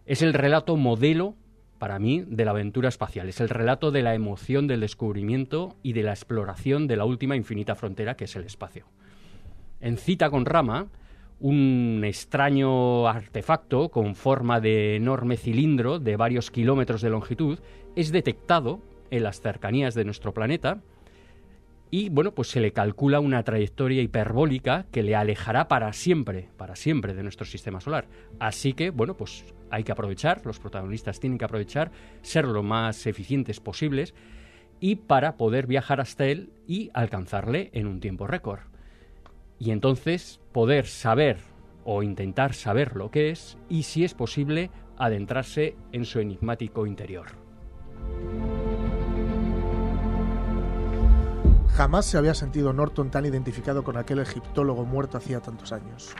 Es 0.07 0.23
el 0.23 0.33
relato 0.33 0.77
modelo 0.77 1.35
para 1.79 1.99
mí, 1.99 2.25
de 2.27 2.45
la 2.45 2.53
aventura 2.53 2.89
espacial. 2.89 3.29
Es 3.29 3.41
el 3.41 3.49
relato 3.49 3.91
de 3.91 4.03
la 4.03 4.15
emoción 4.15 4.67
del 4.67 4.81
descubrimiento 4.81 5.77
y 5.83 5.93
de 5.93 6.03
la 6.03 6.13
exploración 6.13 6.87
de 6.87 6.97
la 6.97 7.05
última 7.05 7.37
infinita 7.37 7.75
frontera 7.75 8.17
que 8.17 8.25
es 8.25 8.37
el 8.37 8.45
espacio. 8.45 8.87
En 9.81 9.99
Cita 9.99 10.31
con 10.31 10.47
Rama, 10.47 10.87
un 11.41 12.03
extraño 12.05 13.07
artefacto 13.07 13.91
con 13.91 14.15
forma 14.15 14.61
de 14.61 14.97
enorme 14.97 15.37
cilindro 15.37 15.99
de 15.99 16.17
varios 16.17 16.51
kilómetros 16.51 17.03
de 17.03 17.11
longitud 17.11 17.59
es 17.97 18.13
detectado 18.13 18.81
en 19.11 19.25
las 19.25 19.41
cercanías 19.41 19.95
de 19.95 20.05
nuestro 20.05 20.33
planeta 20.33 20.81
y 21.91 22.09
bueno, 22.09 22.35
pues 22.35 22.49
se 22.49 22.61
le 22.61 22.73
calcula 22.73 23.21
una 23.21 23.45
trayectoria 23.45 24.03
hiperbólica 24.03 24.87
que 24.91 25.05
le 25.05 25.15
alejará 25.15 25.69
para 25.69 25.93
siempre, 25.93 26.49
para 26.57 26.75
siempre 26.75 27.15
de 27.15 27.23
nuestro 27.23 27.47
sistema 27.47 27.81
solar. 27.81 28.09
Así 28.41 28.73
que, 28.73 28.91
bueno, 28.91 29.17
pues 29.17 29.45
hay 29.75 29.83
que 29.83 29.93
aprovechar, 29.93 30.41
los 30.45 30.61
protagonistas 30.61 31.19
tienen 31.19 31.39
que 31.39 31.45
aprovechar, 31.45 31.91
ser 32.23 32.45
lo 32.45 32.63
más 32.63 33.07
eficientes 33.07 33.61
posibles 33.61 34.15
y 34.79 34.97
para 34.97 35.37
poder 35.37 35.67
viajar 35.67 36.01
hasta 36.01 36.27
él 36.27 36.53
y 36.67 36.91
alcanzarle 36.95 37.71
en 37.73 37.87
un 37.87 38.01
tiempo 38.01 38.27
récord. 38.27 38.61
Y 39.59 39.73
entonces 39.73 40.41
poder 40.53 40.87
saber 40.87 41.39
o 41.85 42.03
intentar 42.03 42.55
saber 42.55 42.97
lo 42.97 43.11
que 43.11 43.31
es 43.31 43.59
y 43.69 43.83
si 43.83 44.05
es 44.05 44.15
posible 44.15 44.71
adentrarse 44.97 45.77
en 45.93 46.05
su 46.05 46.21
enigmático 46.21 46.87
interior. 46.87 47.27
Jamás 51.75 52.07
se 52.07 52.17
había 52.17 52.35
sentido 52.35 52.73
Norton 52.73 53.11
tan 53.11 53.27
identificado 53.27 53.83
con 53.83 53.97
aquel 53.97 54.21
egiptólogo 54.21 54.85
muerto 54.85 55.19
hacía 55.19 55.41
tantos 55.41 55.73
años. 55.73 56.15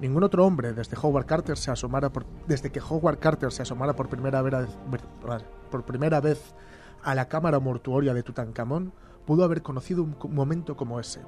Ningún 0.00 0.22
otro 0.22 0.44
hombre 0.44 0.72
desde 0.72 0.96
Howard 1.00 1.26
Carter 1.26 1.56
se 1.56 1.70
asomara 1.70 2.10
desde 2.46 2.70
que 2.70 2.80
Howard 2.80 3.18
Carter 3.18 3.50
se 3.50 3.62
asomara 3.62 3.94
por 3.94 4.08
primera 4.08 4.42
vez, 4.42 4.68
por 5.70 5.84
primera 5.84 6.20
vez 6.20 6.54
a 7.02 7.14
la 7.14 7.28
cámara 7.28 7.60
mortuoria 7.60 8.12
de 8.12 8.22
Tutankamón 8.22 8.92
pudo 9.24 9.44
haber 9.44 9.62
conocido 9.62 10.02
un 10.02 10.16
momento 10.34 10.76
como 10.76 11.00
ese. 11.00 11.20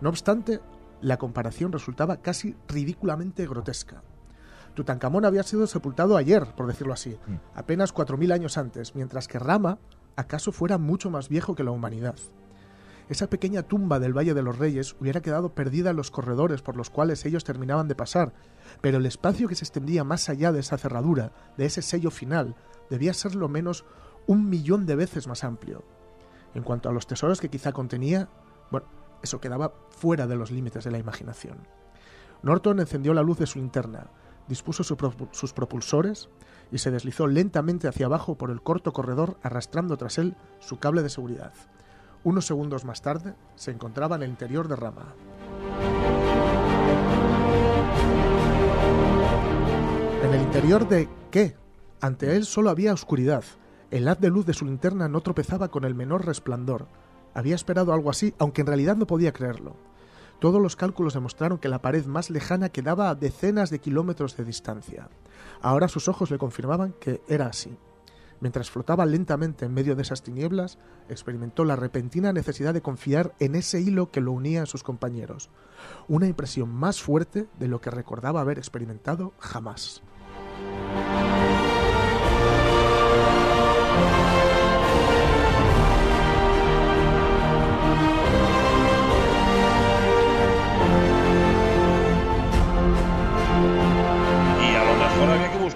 No 0.00 0.08
obstante, 0.08 0.60
la 1.00 1.18
comparación 1.18 1.72
resultaba 1.72 2.18
casi 2.18 2.56
ridículamente 2.68 3.46
grotesca. 3.46 4.02
Tutankamón 4.74 5.24
había 5.24 5.42
sido 5.42 5.66
sepultado 5.66 6.16
ayer, 6.16 6.54
por 6.56 6.66
decirlo 6.66 6.92
así, 6.92 7.18
mm. 7.26 7.34
apenas 7.54 7.94
4.000 7.94 8.32
años 8.32 8.56
antes, 8.56 8.94
mientras 8.94 9.28
que 9.28 9.38
Rama 9.38 9.78
acaso 10.16 10.52
fuera 10.52 10.78
mucho 10.78 11.10
más 11.10 11.28
viejo 11.28 11.54
que 11.54 11.64
la 11.64 11.70
humanidad. 11.70 12.16
Esa 13.10 13.28
pequeña 13.28 13.64
tumba 13.64 13.98
del 13.98 14.16
Valle 14.16 14.34
de 14.34 14.42
los 14.42 14.56
Reyes 14.56 14.94
hubiera 15.00 15.20
quedado 15.20 15.52
perdida 15.52 15.90
en 15.90 15.96
los 15.96 16.12
corredores 16.12 16.62
por 16.62 16.76
los 16.76 16.90
cuales 16.90 17.26
ellos 17.26 17.42
terminaban 17.42 17.88
de 17.88 17.96
pasar, 17.96 18.32
pero 18.80 18.98
el 18.98 19.06
espacio 19.06 19.48
que 19.48 19.56
se 19.56 19.64
extendía 19.64 20.04
más 20.04 20.28
allá 20.28 20.52
de 20.52 20.60
esa 20.60 20.78
cerradura, 20.78 21.32
de 21.56 21.66
ese 21.66 21.82
sello 21.82 22.12
final, 22.12 22.54
debía 22.88 23.12
ser 23.12 23.34
lo 23.34 23.48
menos 23.48 23.84
un 24.28 24.48
millón 24.48 24.86
de 24.86 24.94
veces 24.94 25.26
más 25.26 25.42
amplio. 25.42 25.82
En 26.54 26.62
cuanto 26.62 26.88
a 26.88 26.92
los 26.92 27.08
tesoros 27.08 27.40
que 27.40 27.48
quizá 27.48 27.72
contenía, 27.72 28.28
bueno, 28.70 28.86
eso 29.24 29.40
quedaba 29.40 29.74
fuera 29.88 30.28
de 30.28 30.36
los 30.36 30.52
límites 30.52 30.84
de 30.84 30.92
la 30.92 30.98
imaginación. 30.98 31.58
Norton 32.44 32.78
encendió 32.78 33.12
la 33.12 33.24
luz 33.24 33.38
de 33.38 33.46
su 33.46 33.58
linterna, 33.58 34.06
dispuso 34.46 34.84
sus 34.84 35.52
propulsores 35.52 36.28
y 36.70 36.78
se 36.78 36.92
deslizó 36.92 37.26
lentamente 37.26 37.88
hacia 37.88 38.06
abajo 38.06 38.38
por 38.38 38.52
el 38.52 38.62
corto 38.62 38.92
corredor 38.92 39.36
arrastrando 39.42 39.96
tras 39.96 40.18
él 40.18 40.36
su 40.60 40.78
cable 40.78 41.02
de 41.02 41.10
seguridad. 41.10 41.52
Unos 42.22 42.46
segundos 42.46 42.84
más 42.84 43.00
tarde, 43.00 43.34
se 43.54 43.70
encontraba 43.70 44.16
en 44.16 44.22
el 44.24 44.30
interior 44.30 44.68
de 44.68 44.76
Rama. 44.76 45.14
¿En 50.22 50.34
el 50.34 50.42
interior 50.42 50.86
de 50.86 51.08
qué? 51.30 51.56
Ante 52.00 52.36
él 52.36 52.44
solo 52.44 52.68
había 52.68 52.92
oscuridad. 52.92 53.42
El 53.90 54.06
haz 54.06 54.20
de 54.20 54.28
luz 54.28 54.44
de 54.44 54.52
su 54.52 54.66
linterna 54.66 55.08
no 55.08 55.22
tropezaba 55.22 55.68
con 55.68 55.84
el 55.84 55.94
menor 55.94 56.26
resplandor. 56.26 56.88
Había 57.32 57.54
esperado 57.54 57.94
algo 57.94 58.10
así, 58.10 58.34
aunque 58.38 58.60
en 58.60 58.66
realidad 58.66 58.96
no 58.96 59.06
podía 59.06 59.32
creerlo. 59.32 59.76
Todos 60.40 60.60
los 60.60 60.76
cálculos 60.76 61.14
demostraron 61.14 61.58
que 61.58 61.68
la 61.68 61.80
pared 61.80 62.04
más 62.04 62.28
lejana 62.28 62.68
quedaba 62.68 63.08
a 63.08 63.14
decenas 63.14 63.70
de 63.70 63.78
kilómetros 63.78 64.36
de 64.36 64.44
distancia. 64.44 65.08
Ahora 65.62 65.88
sus 65.88 66.06
ojos 66.06 66.30
le 66.30 66.38
confirmaban 66.38 66.94
que 67.00 67.22
era 67.28 67.46
así. 67.46 67.76
Mientras 68.40 68.70
flotaba 68.70 69.04
lentamente 69.06 69.66
en 69.66 69.74
medio 69.74 69.94
de 69.94 70.02
esas 70.02 70.22
tinieblas, 70.22 70.78
experimentó 71.08 71.64
la 71.64 71.76
repentina 71.76 72.32
necesidad 72.32 72.72
de 72.72 72.82
confiar 72.82 73.34
en 73.38 73.54
ese 73.54 73.80
hilo 73.80 74.10
que 74.10 74.22
lo 74.22 74.32
unía 74.32 74.62
a 74.62 74.66
sus 74.66 74.82
compañeros, 74.82 75.50
una 76.08 76.26
impresión 76.26 76.70
más 76.70 77.02
fuerte 77.02 77.48
de 77.58 77.68
lo 77.68 77.80
que 77.80 77.90
recordaba 77.90 78.40
haber 78.40 78.58
experimentado 78.58 79.34
jamás. 79.38 80.02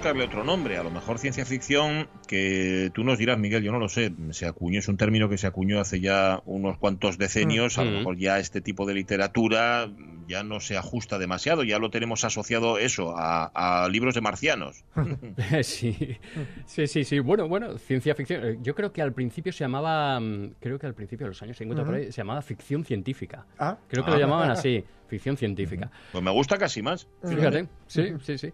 Buscarle 0.05 0.25
otro 0.25 0.43
nombre. 0.43 0.77
A 0.77 0.83
lo 0.83 0.91
mejor 0.91 1.17
ciencia 1.17 1.45
ficción, 1.45 2.07
que 2.27 2.91
tú 2.93 3.03
nos 3.03 3.17
dirás, 3.17 3.39
Miguel, 3.39 3.63
yo 3.63 3.71
no 3.71 3.79
lo 3.79 3.89
sé, 3.89 4.13
se 4.29 4.45
acuñó, 4.45 4.77
es 4.77 4.87
un 4.87 4.97
término 4.97 5.29
que 5.29 5.39
se 5.39 5.47
acuñó 5.47 5.79
hace 5.79 5.99
ya 5.99 6.43
unos 6.45 6.77
cuantos 6.77 7.17
decenios. 7.17 7.79
A 7.79 7.83
lo 7.83 7.89
mm. 7.89 7.93
mejor 7.95 8.17
ya 8.17 8.37
este 8.37 8.61
tipo 8.61 8.85
de 8.85 8.93
literatura 8.93 9.89
ya 10.27 10.43
no 10.43 10.59
se 10.59 10.77
ajusta 10.77 11.17
demasiado, 11.17 11.63
ya 11.63 11.79
lo 11.79 11.89
tenemos 11.89 12.23
asociado 12.23 12.77
eso 12.77 13.15
a, 13.17 13.87
libros 13.89 14.13
de 14.13 14.21
marcianos. 14.21 14.83
sí, 15.63 16.17
sí, 16.67 16.85
sí, 16.85 17.03
sí. 17.03 17.19
Bueno, 17.19 17.47
bueno, 17.47 17.79
ciencia 17.79 18.13
ficción. 18.13 18.45
Eh, 18.45 18.57
yo 18.61 18.75
creo 18.75 18.91
que 18.93 19.01
al 19.01 19.11
principio 19.11 19.51
se 19.51 19.63
llamaba, 19.63 20.19
mm, 20.19 20.55
creo 20.59 20.77
que 20.77 20.85
al 20.85 20.93
principio 20.93 21.25
de 21.25 21.29
los 21.29 21.41
años 21.41 21.57
50 21.57 22.11
se 22.11 22.11
llamaba 22.11 22.43
ficción 22.43 22.85
científica. 22.85 23.47
Ah. 23.57 23.75
Creo 23.87 24.05
que 24.05 24.11
lo 24.11 24.17
ah. 24.17 24.19
llamaban 24.19 24.51
así, 24.51 24.83
ficción 25.07 25.35
científica. 25.35 25.89
Pues 26.11 26.23
me 26.23 26.29
gusta 26.29 26.59
casi 26.59 26.83
más. 26.83 27.07
Fíjate, 27.23 27.67
sí, 27.87 28.13
sí, 28.21 28.37
sí. 28.37 28.53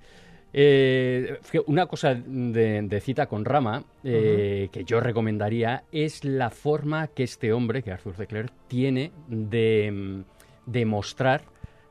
Eh, 0.53 1.39
una 1.67 1.85
cosa 1.85 2.13
de, 2.13 3.01
cita 3.01 3.27
con 3.27 3.45
Rama 3.45 3.83
eh, 4.03 4.67
que 4.71 4.83
yo 4.83 4.99
recomendaría 4.99 5.85
es 5.91 6.25
la 6.25 6.49
forma 6.49 7.07
que 7.07 7.23
este 7.23 7.53
hombre, 7.53 7.83
que 7.83 7.91
Arthur 7.91 8.17
de 8.17 8.49
tiene 8.67 9.11
de, 9.29 10.23
de 10.65 10.85
mostrar 10.85 11.43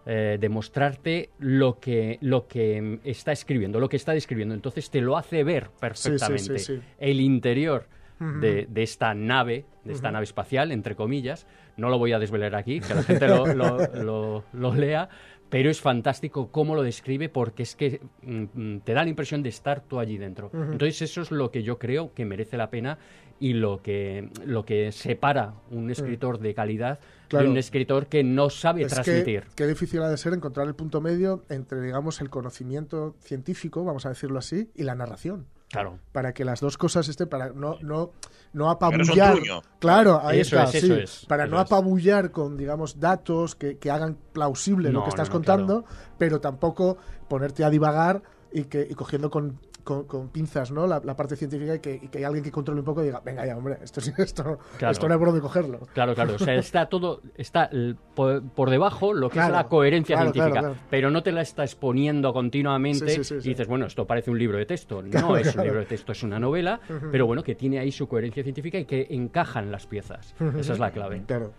eh, 0.06 0.38
de 0.40 0.48
mostrarte 0.48 1.28
lo 1.38 1.78
que, 1.78 2.18
lo 2.22 2.48
que 2.48 3.00
está 3.04 3.32
escribiendo, 3.32 3.78
lo 3.78 3.88
que 3.88 3.96
está 3.96 4.12
describiendo. 4.12 4.54
Entonces 4.54 4.90
te 4.90 5.02
lo 5.02 5.18
hace 5.18 5.44
ver 5.44 5.68
perfectamente. 5.78 6.80
El 6.98 7.20
interior 7.20 7.86
de, 8.18 8.66
esta 8.76 9.14
nave, 9.14 9.66
de 9.84 9.92
esta 9.92 10.10
nave 10.10 10.24
espacial, 10.24 10.72
entre 10.72 10.96
comillas. 10.96 11.46
No 11.76 11.90
lo 11.90 11.98
voy 11.98 12.12
a 12.12 12.18
desvelar 12.18 12.56
aquí, 12.56 12.80
que 12.80 12.94
la 12.94 13.02
gente 13.02 13.28
lo, 13.28 14.42
lo 14.52 14.74
lea, 14.74 15.10
pero 15.50 15.68
es 15.68 15.80
fantástico 15.80 16.50
cómo 16.50 16.74
lo 16.74 16.82
describe 16.82 17.28
porque 17.28 17.64
es 17.64 17.76
que 17.76 18.00
mm, 18.22 18.44
mm, 18.54 18.80
te 18.80 18.94
da 18.94 19.02
la 19.02 19.10
impresión 19.10 19.42
de 19.42 19.48
estar 19.48 19.82
tú 19.82 19.98
allí 19.98 20.16
dentro. 20.16 20.50
Entonces 20.54 21.02
eso 21.02 21.20
es 21.20 21.30
lo 21.30 21.50
que 21.50 21.62
yo 21.62 21.78
creo 21.78 22.14
que 22.14 22.24
merece 22.24 22.56
la 22.56 22.70
pena 22.70 22.98
y 23.40 23.54
lo 23.54 23.82
que, 23.82 24.30
lo 24.44 24.64
que 24.64 24.92
separa 24.92 25.54
un 25.70 25.86
mm. 25.86 25.90
escritor 25.90 26.38
de 26.38 26.54
calidad 26.54 27.00
de 27.30 27.48
un 27.48 27.56
escritor 27.56 28.06
que 28.06 28.24
no 28.24 28.50
sabe 28.50 28.86
transmitir. 28.86 29.44
qué 29.54 29.66
difícil 29.66 30.02
ha 30.02 30.08
de 30.08 30.16
ser 30.16 30.34
encontrar 30.34 30.66
el 30.66 30.74
punto 30.74 31.00
medio 31.00 31.44
entre, 31.48 31.80
digamos, 31.80 32.20
el 32.20 32.28
conocimiento 32.28 33.14
científico, 33.20 33.84
vamos 33.84 34.04
a 34.06 34.10
decirlo 34.10 34.38
así, 34.38 34.70
y 34.74 34.82
la 34.82 34.94
narración. 34.94 35.46
Claro. 35.70 36.00
Para 36.12 36.33
que 36.33 36.44
las 36.44 36.61
dos 36.61 36.76
cosas 36.76 37.09
estén, 37.09 37.28
para 37.28 37.50
no, 37.50 37.78
no, 37.80 38.11
no 38.52 38.70
apabullar. 38.70 39.38
Claro, 39.78 40.20
ahí 40.22 40.40
está, 40.40 40.66
sí. 40.66 41.04
para 41.28 41.46
no 41.46 41.61
apabullar 41.61 42.33
con, 42.33 42.56
digamos, 42.56 42.98
datos 42.98 43.54
que, 43.54 43.78
que 43.78 43.90
hagan 43.90 44.18
plausible 44.33 44.90
lo 44.90 45.04
que 45.04 45.11
estás 45.11 45.30
contando, 45.30 45.85
pero 46.18 46.40
tampoco 46.40 46.98
ponerte 47.28 47.64
a 47.64 47.70
divagar 47.70 48.22
y 48.52 48.64
que 48.64 48.87
y 48.90 48.94
cogiendo 48.94 49.30
con 49.30 49.61
con, 49.84 50.28
pinzas 50.28 50.70
¿no? 50.70 50.86
La, 50.86 51.00
parte 51.16 51.36
científica 51.36 51.74
y 51.74 51.78
que, 51.80 52.18
hay 52.18 52.24
alguien 52.24 52.44
que 52.44 52.50
controle 52.50 52.80
un 52.80 52.84
poco 52.84 53.02
y 53.02 53.06
diga, 53.06 53.20
venga 53.24 53.46
ya, 53.46 53.56
hombre, 53.56 53.78
esto, 53.82 54.00
esto, 54.18 54.58
esto 54.80 55.08
no 55.08 55.14
hay 55.14 55.18
por 55.18 55.28
dónde 55.28 55.40
cogerlo. 55.40 55.80
Claro, 55.92 56.14
claro, 56.14 56.34
o 56.34 56.38
sea, 56.38 56.54
está 56.56 56.86
todo, 56.86 57.22
está 57.36 57.70
por, 58.14 58.70
debajo 58.70 59.12
lo 59.12 59.28
que 59.30 59.38
es 59.38 59.48
la 59.48 59.68
coherencia 59.68 60.18
científica, 60.18 60.74
pero 60.88 61.10
no 61.10 61.22
te 61.22 61.32
la 61.32 61.42
está 61.42 61.62
exponiendo 61.64 62.32
continuamente 62.32 63.14
y 63.14 63.48
dices, 63.48 63.66
bueno, 63.66 63.86
esto 63.86 64.06
parece 64.06 64.30
un 64.30 64.38
libro 64.38 64.58
de 64.58 64.66
texto. 64.66 65.02
No 65.02 65.36
es 65.36 65.54
un 65.54 65.64
libro 65.64 65.80
de 65.80 65.86
texto, 65.86 66.12
es 66.12 66.22
una 66.22 66.38
novela, 66.38 66.80
pero 67.10 67.26
bueno, 67.26 67.42
que 67.42 67.54
tiene 67.54 67.78
ahí 67.78 67.92
su 67.92 68.06
coherencia 68.08 68.42
científica 68.42 68.78
y 68.78 68.84
que 68.84 69.06
encajan 69.10 69.70
las 69.70 69.86
piezas. 69.86 70.34
Esa 70.58 70.72
es 70.72 70.78
la 70.78 70.90
clave. 70.90 71.22
Claro. 71.26 71.52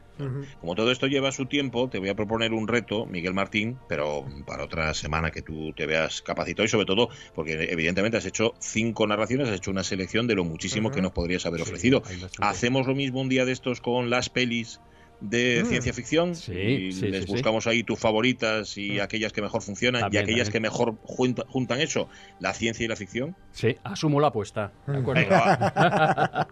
Como 0.59 0.75
todo 0.75 0.91
esto 0.91 1.07
lleva 1.07 1.31
su 1.31 1.45
tiempo, 1.45 1.89
te 1.89 1.99
voy 1.99 2.09
a 2.09 2.15
proponer 2.15 2.53
un 2.53 2.67
reto, 2.67 3.05
Miguel 3.05 3.33
Martín, 3.33 3.77
pero 3.87 4.25
para 4.45 4.63
otra 4.63 4.93
semana 4.93 5.31
que 5.31 5.41
tú 5.41 5.73
te 5.73 5.85
veas 5.85 6.21
capacitado 6.21 6.65
y 6.65 6.69
sobre 6.69 6.85
todo 6.85 7.09
porque 7.33 7.67
evidentemente 7.71 8.17
has 8.17 8.25
hecho 8.25 8.53
cinco 8.59 9.07
narraciones, 9.07 9.49
has 9.49 9.55
hecho 9.55 9.71
una 9.71 9.83
selección 9.83 10.27
de 10.27 10.35
lo 10.35 10.43
muchísimo 10.43 10.91
que 10.91 11.01
nos 11.01 11.11
podrías 11.11 11.45
haber 11.45 11.61
ofrecido. 11.61 12.03
Hacemos 12.39 12.87
lo 12.87 12.95
mismo 12.95 13.21
un 13.21 13.29
día 13.29 13.45
de 13.45 13.51
estos 13.51 13.81
con 13.81 14.09
las 14.09 14.29
pelis 14.29 14.79
de 15.21 15.61
mm. 15.63 15.67
ciencia 15.67 15.93
ficción 15.93 16.33
y 16.47 16.91
les 16.91 17.27
buscamos 17.27 17.67
ahí 17.67 17.83
tus 17.83 17.99
favoritas 17.99 18.77
y 18.77 18.97
mm. 18.97 19.01
aquellas 19.01 19.31
que 19.31 19.41
mejor 19.41 19.61
funcionan 19.61 20.11
y 20.11 20.17
aquellas 20.17 20.49
que 20.49 20.59
mejor 20.59 20.95
juntan 21.03 21.79
eso, 21.79 22.09
la 22.39 22.53
ciencia 22.53 22.83
y 22.83 22.87
la 22.87 22.95
ficción. 22.95 23.35
Sí, 23.51 23.77
asumo 23.83 24.19
la 24.19 24.27
apuesta. 24.27 24.71
De 24.87 24.97
acuerdo. 24.97 25.27
a 25.35 26.47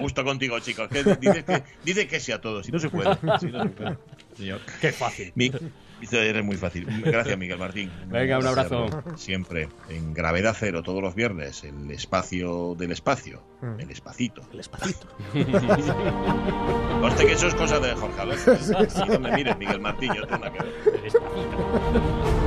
gusto 0.00 0.24
contigo, 0.24 0.58
chicos. 0.60 0.88
Que 0.88 1.04
dice, 1.04 1.44
que, 1.44 1.62
dice 1.84 2.08
que 2.08 2.18
sí 2.20 2.32
a 2.32 2.40
todos, 2.40 2.66
si 2.66 2.72
no 2.72 2.78
se 2.78 2.88
puede. 2.88 3.10
Señor. 4.36 4.60
Qué 4.80 4.92
fácil. 4.92 5.32
Es 6.02 6.44
muy 6.44 6.56
fácil. 6.56 6.86
Gracias, 7.04 7.38
Miguel 7.38 7.58
Martín. 7.58 7.90
Venga, 8.06 8.38
un 8.38 8.46
abrazo. 8.46 8.86
Siempre 9.16 9.68
en 9.88 10.14
Gravedad 10.14 10.56
Cero, 10.58 10.82
todos 10.82 11.02
los 11.02 11.14
viernes, 11.14 11.64
el 11.64 11.90
espacio 11.90 12.74
del 12.76 12.92
espacio. 12.92 13.42
Mm. 13.60 13.80
El 13.80 13.90
espacito. 13.90 14.42
El 14.52 14.60
espacito. 14.60 15.06
Conste 17.00 17.26
que 17.26 17.32
eso 17.32 17.48
es 17.48 17.54
cosa 17.54 17.78
de 17.80 17.94
Jorge 17.94 18.20
Alonso. 18.20 18.56
No 19.10 19.18
me 19.18 19.32
mires, 19.32 19.56
Miguel 19.58 19.80
Martín, 19.80 20.12
yo 20.14 20.26
tengo 20.26 20.42
que 20.42 20.50
ver. 20.50 20.74
El 20.86 21.06
espacito. 21.06 22.40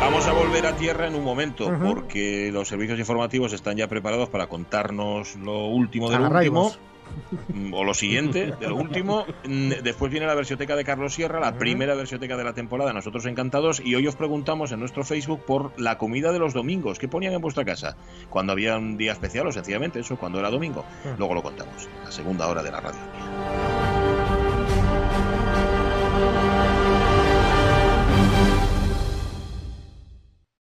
Vamos 0.00 0.26
a 0.26 0.32
volver 0.32 0.66
a 0.66 0.74
tierra 0.74 1.06
en 1.06 1.14
un 1.14 1.22
momento, 1.22 1.70
porque 1.84 2.50
los 2.52 2.66
servicios 2.66 2.98
informativos 2.98 3.52
están 3.52 3.76
ya 3.76 3.88
preparados 3.88 4.28
para 4.28 4.46
contarnos 4.46 5.36
lo 5.36 5.66
último 5.66 6.10
de 6.10 6.18
lo 6.18 6.28
último. 6.28 6.72
Mm, 7.48 7.74
o 7.74 7.84
lo 7.84 7.94
siguiente, 7.94 8.54
de 8.58 8.68
lo 8.68 8.76
último. 8.76 9.26
Mm, 9.46 9.70
después 9.82 10.10
viene 10.10 10.26
la 10.26 10.34
versioteca 10.34 10.76
de 10.76 10.84
Carlos 10.84 11.14
Sierra, 11.14 11.40
la 11.40 11.58
primera 11.58 11.94
versioteca 11.94 12.36
de 12.36 12.44
la 12.44 12.54
temporada, 12.54 12.92
nosotros 12.92 13.26
encantados, 13.26 13.80
y 13.84 13.94
hoy 13.94 14.06
os 14.06 14.16
preguntamos 14.16 14.72
en 14.72 14.80
nuestro 14.80 15.04
Facebook 15.04 15.44
por 15.44 15.78
la 15.78 15.98
comida 15.98 16.32
de 16.32 16.38
los 16.38 16.54
domingos. 16.54 16.98
¿Qué 16.98 17.08
ponían 17.08 17.34
en 17.34 17.40
vuestra 17.40 17.64
casa? 17.64 17.96
Cuando 18.30 18.52
había 18.52 18.76
un 18.76 18.96
día 18.96 19.12
especial 19.12 19.46
o 19.46 19.52
sencillamente 19.52 20.00
eso, 20.00 20.16
cuando 20.16 20.38
era 20.38 20.50
domingo. 20.50 20.84
Luego 21.18 21.34
lo 21.34 21.42
contamos, 21.42 21.88
la 22.04 22.10
segunda 22.10 22.46
hora 22.48 22.62
de 22.62 22.70
la 22.70 22.80
radio. 22.80 23.67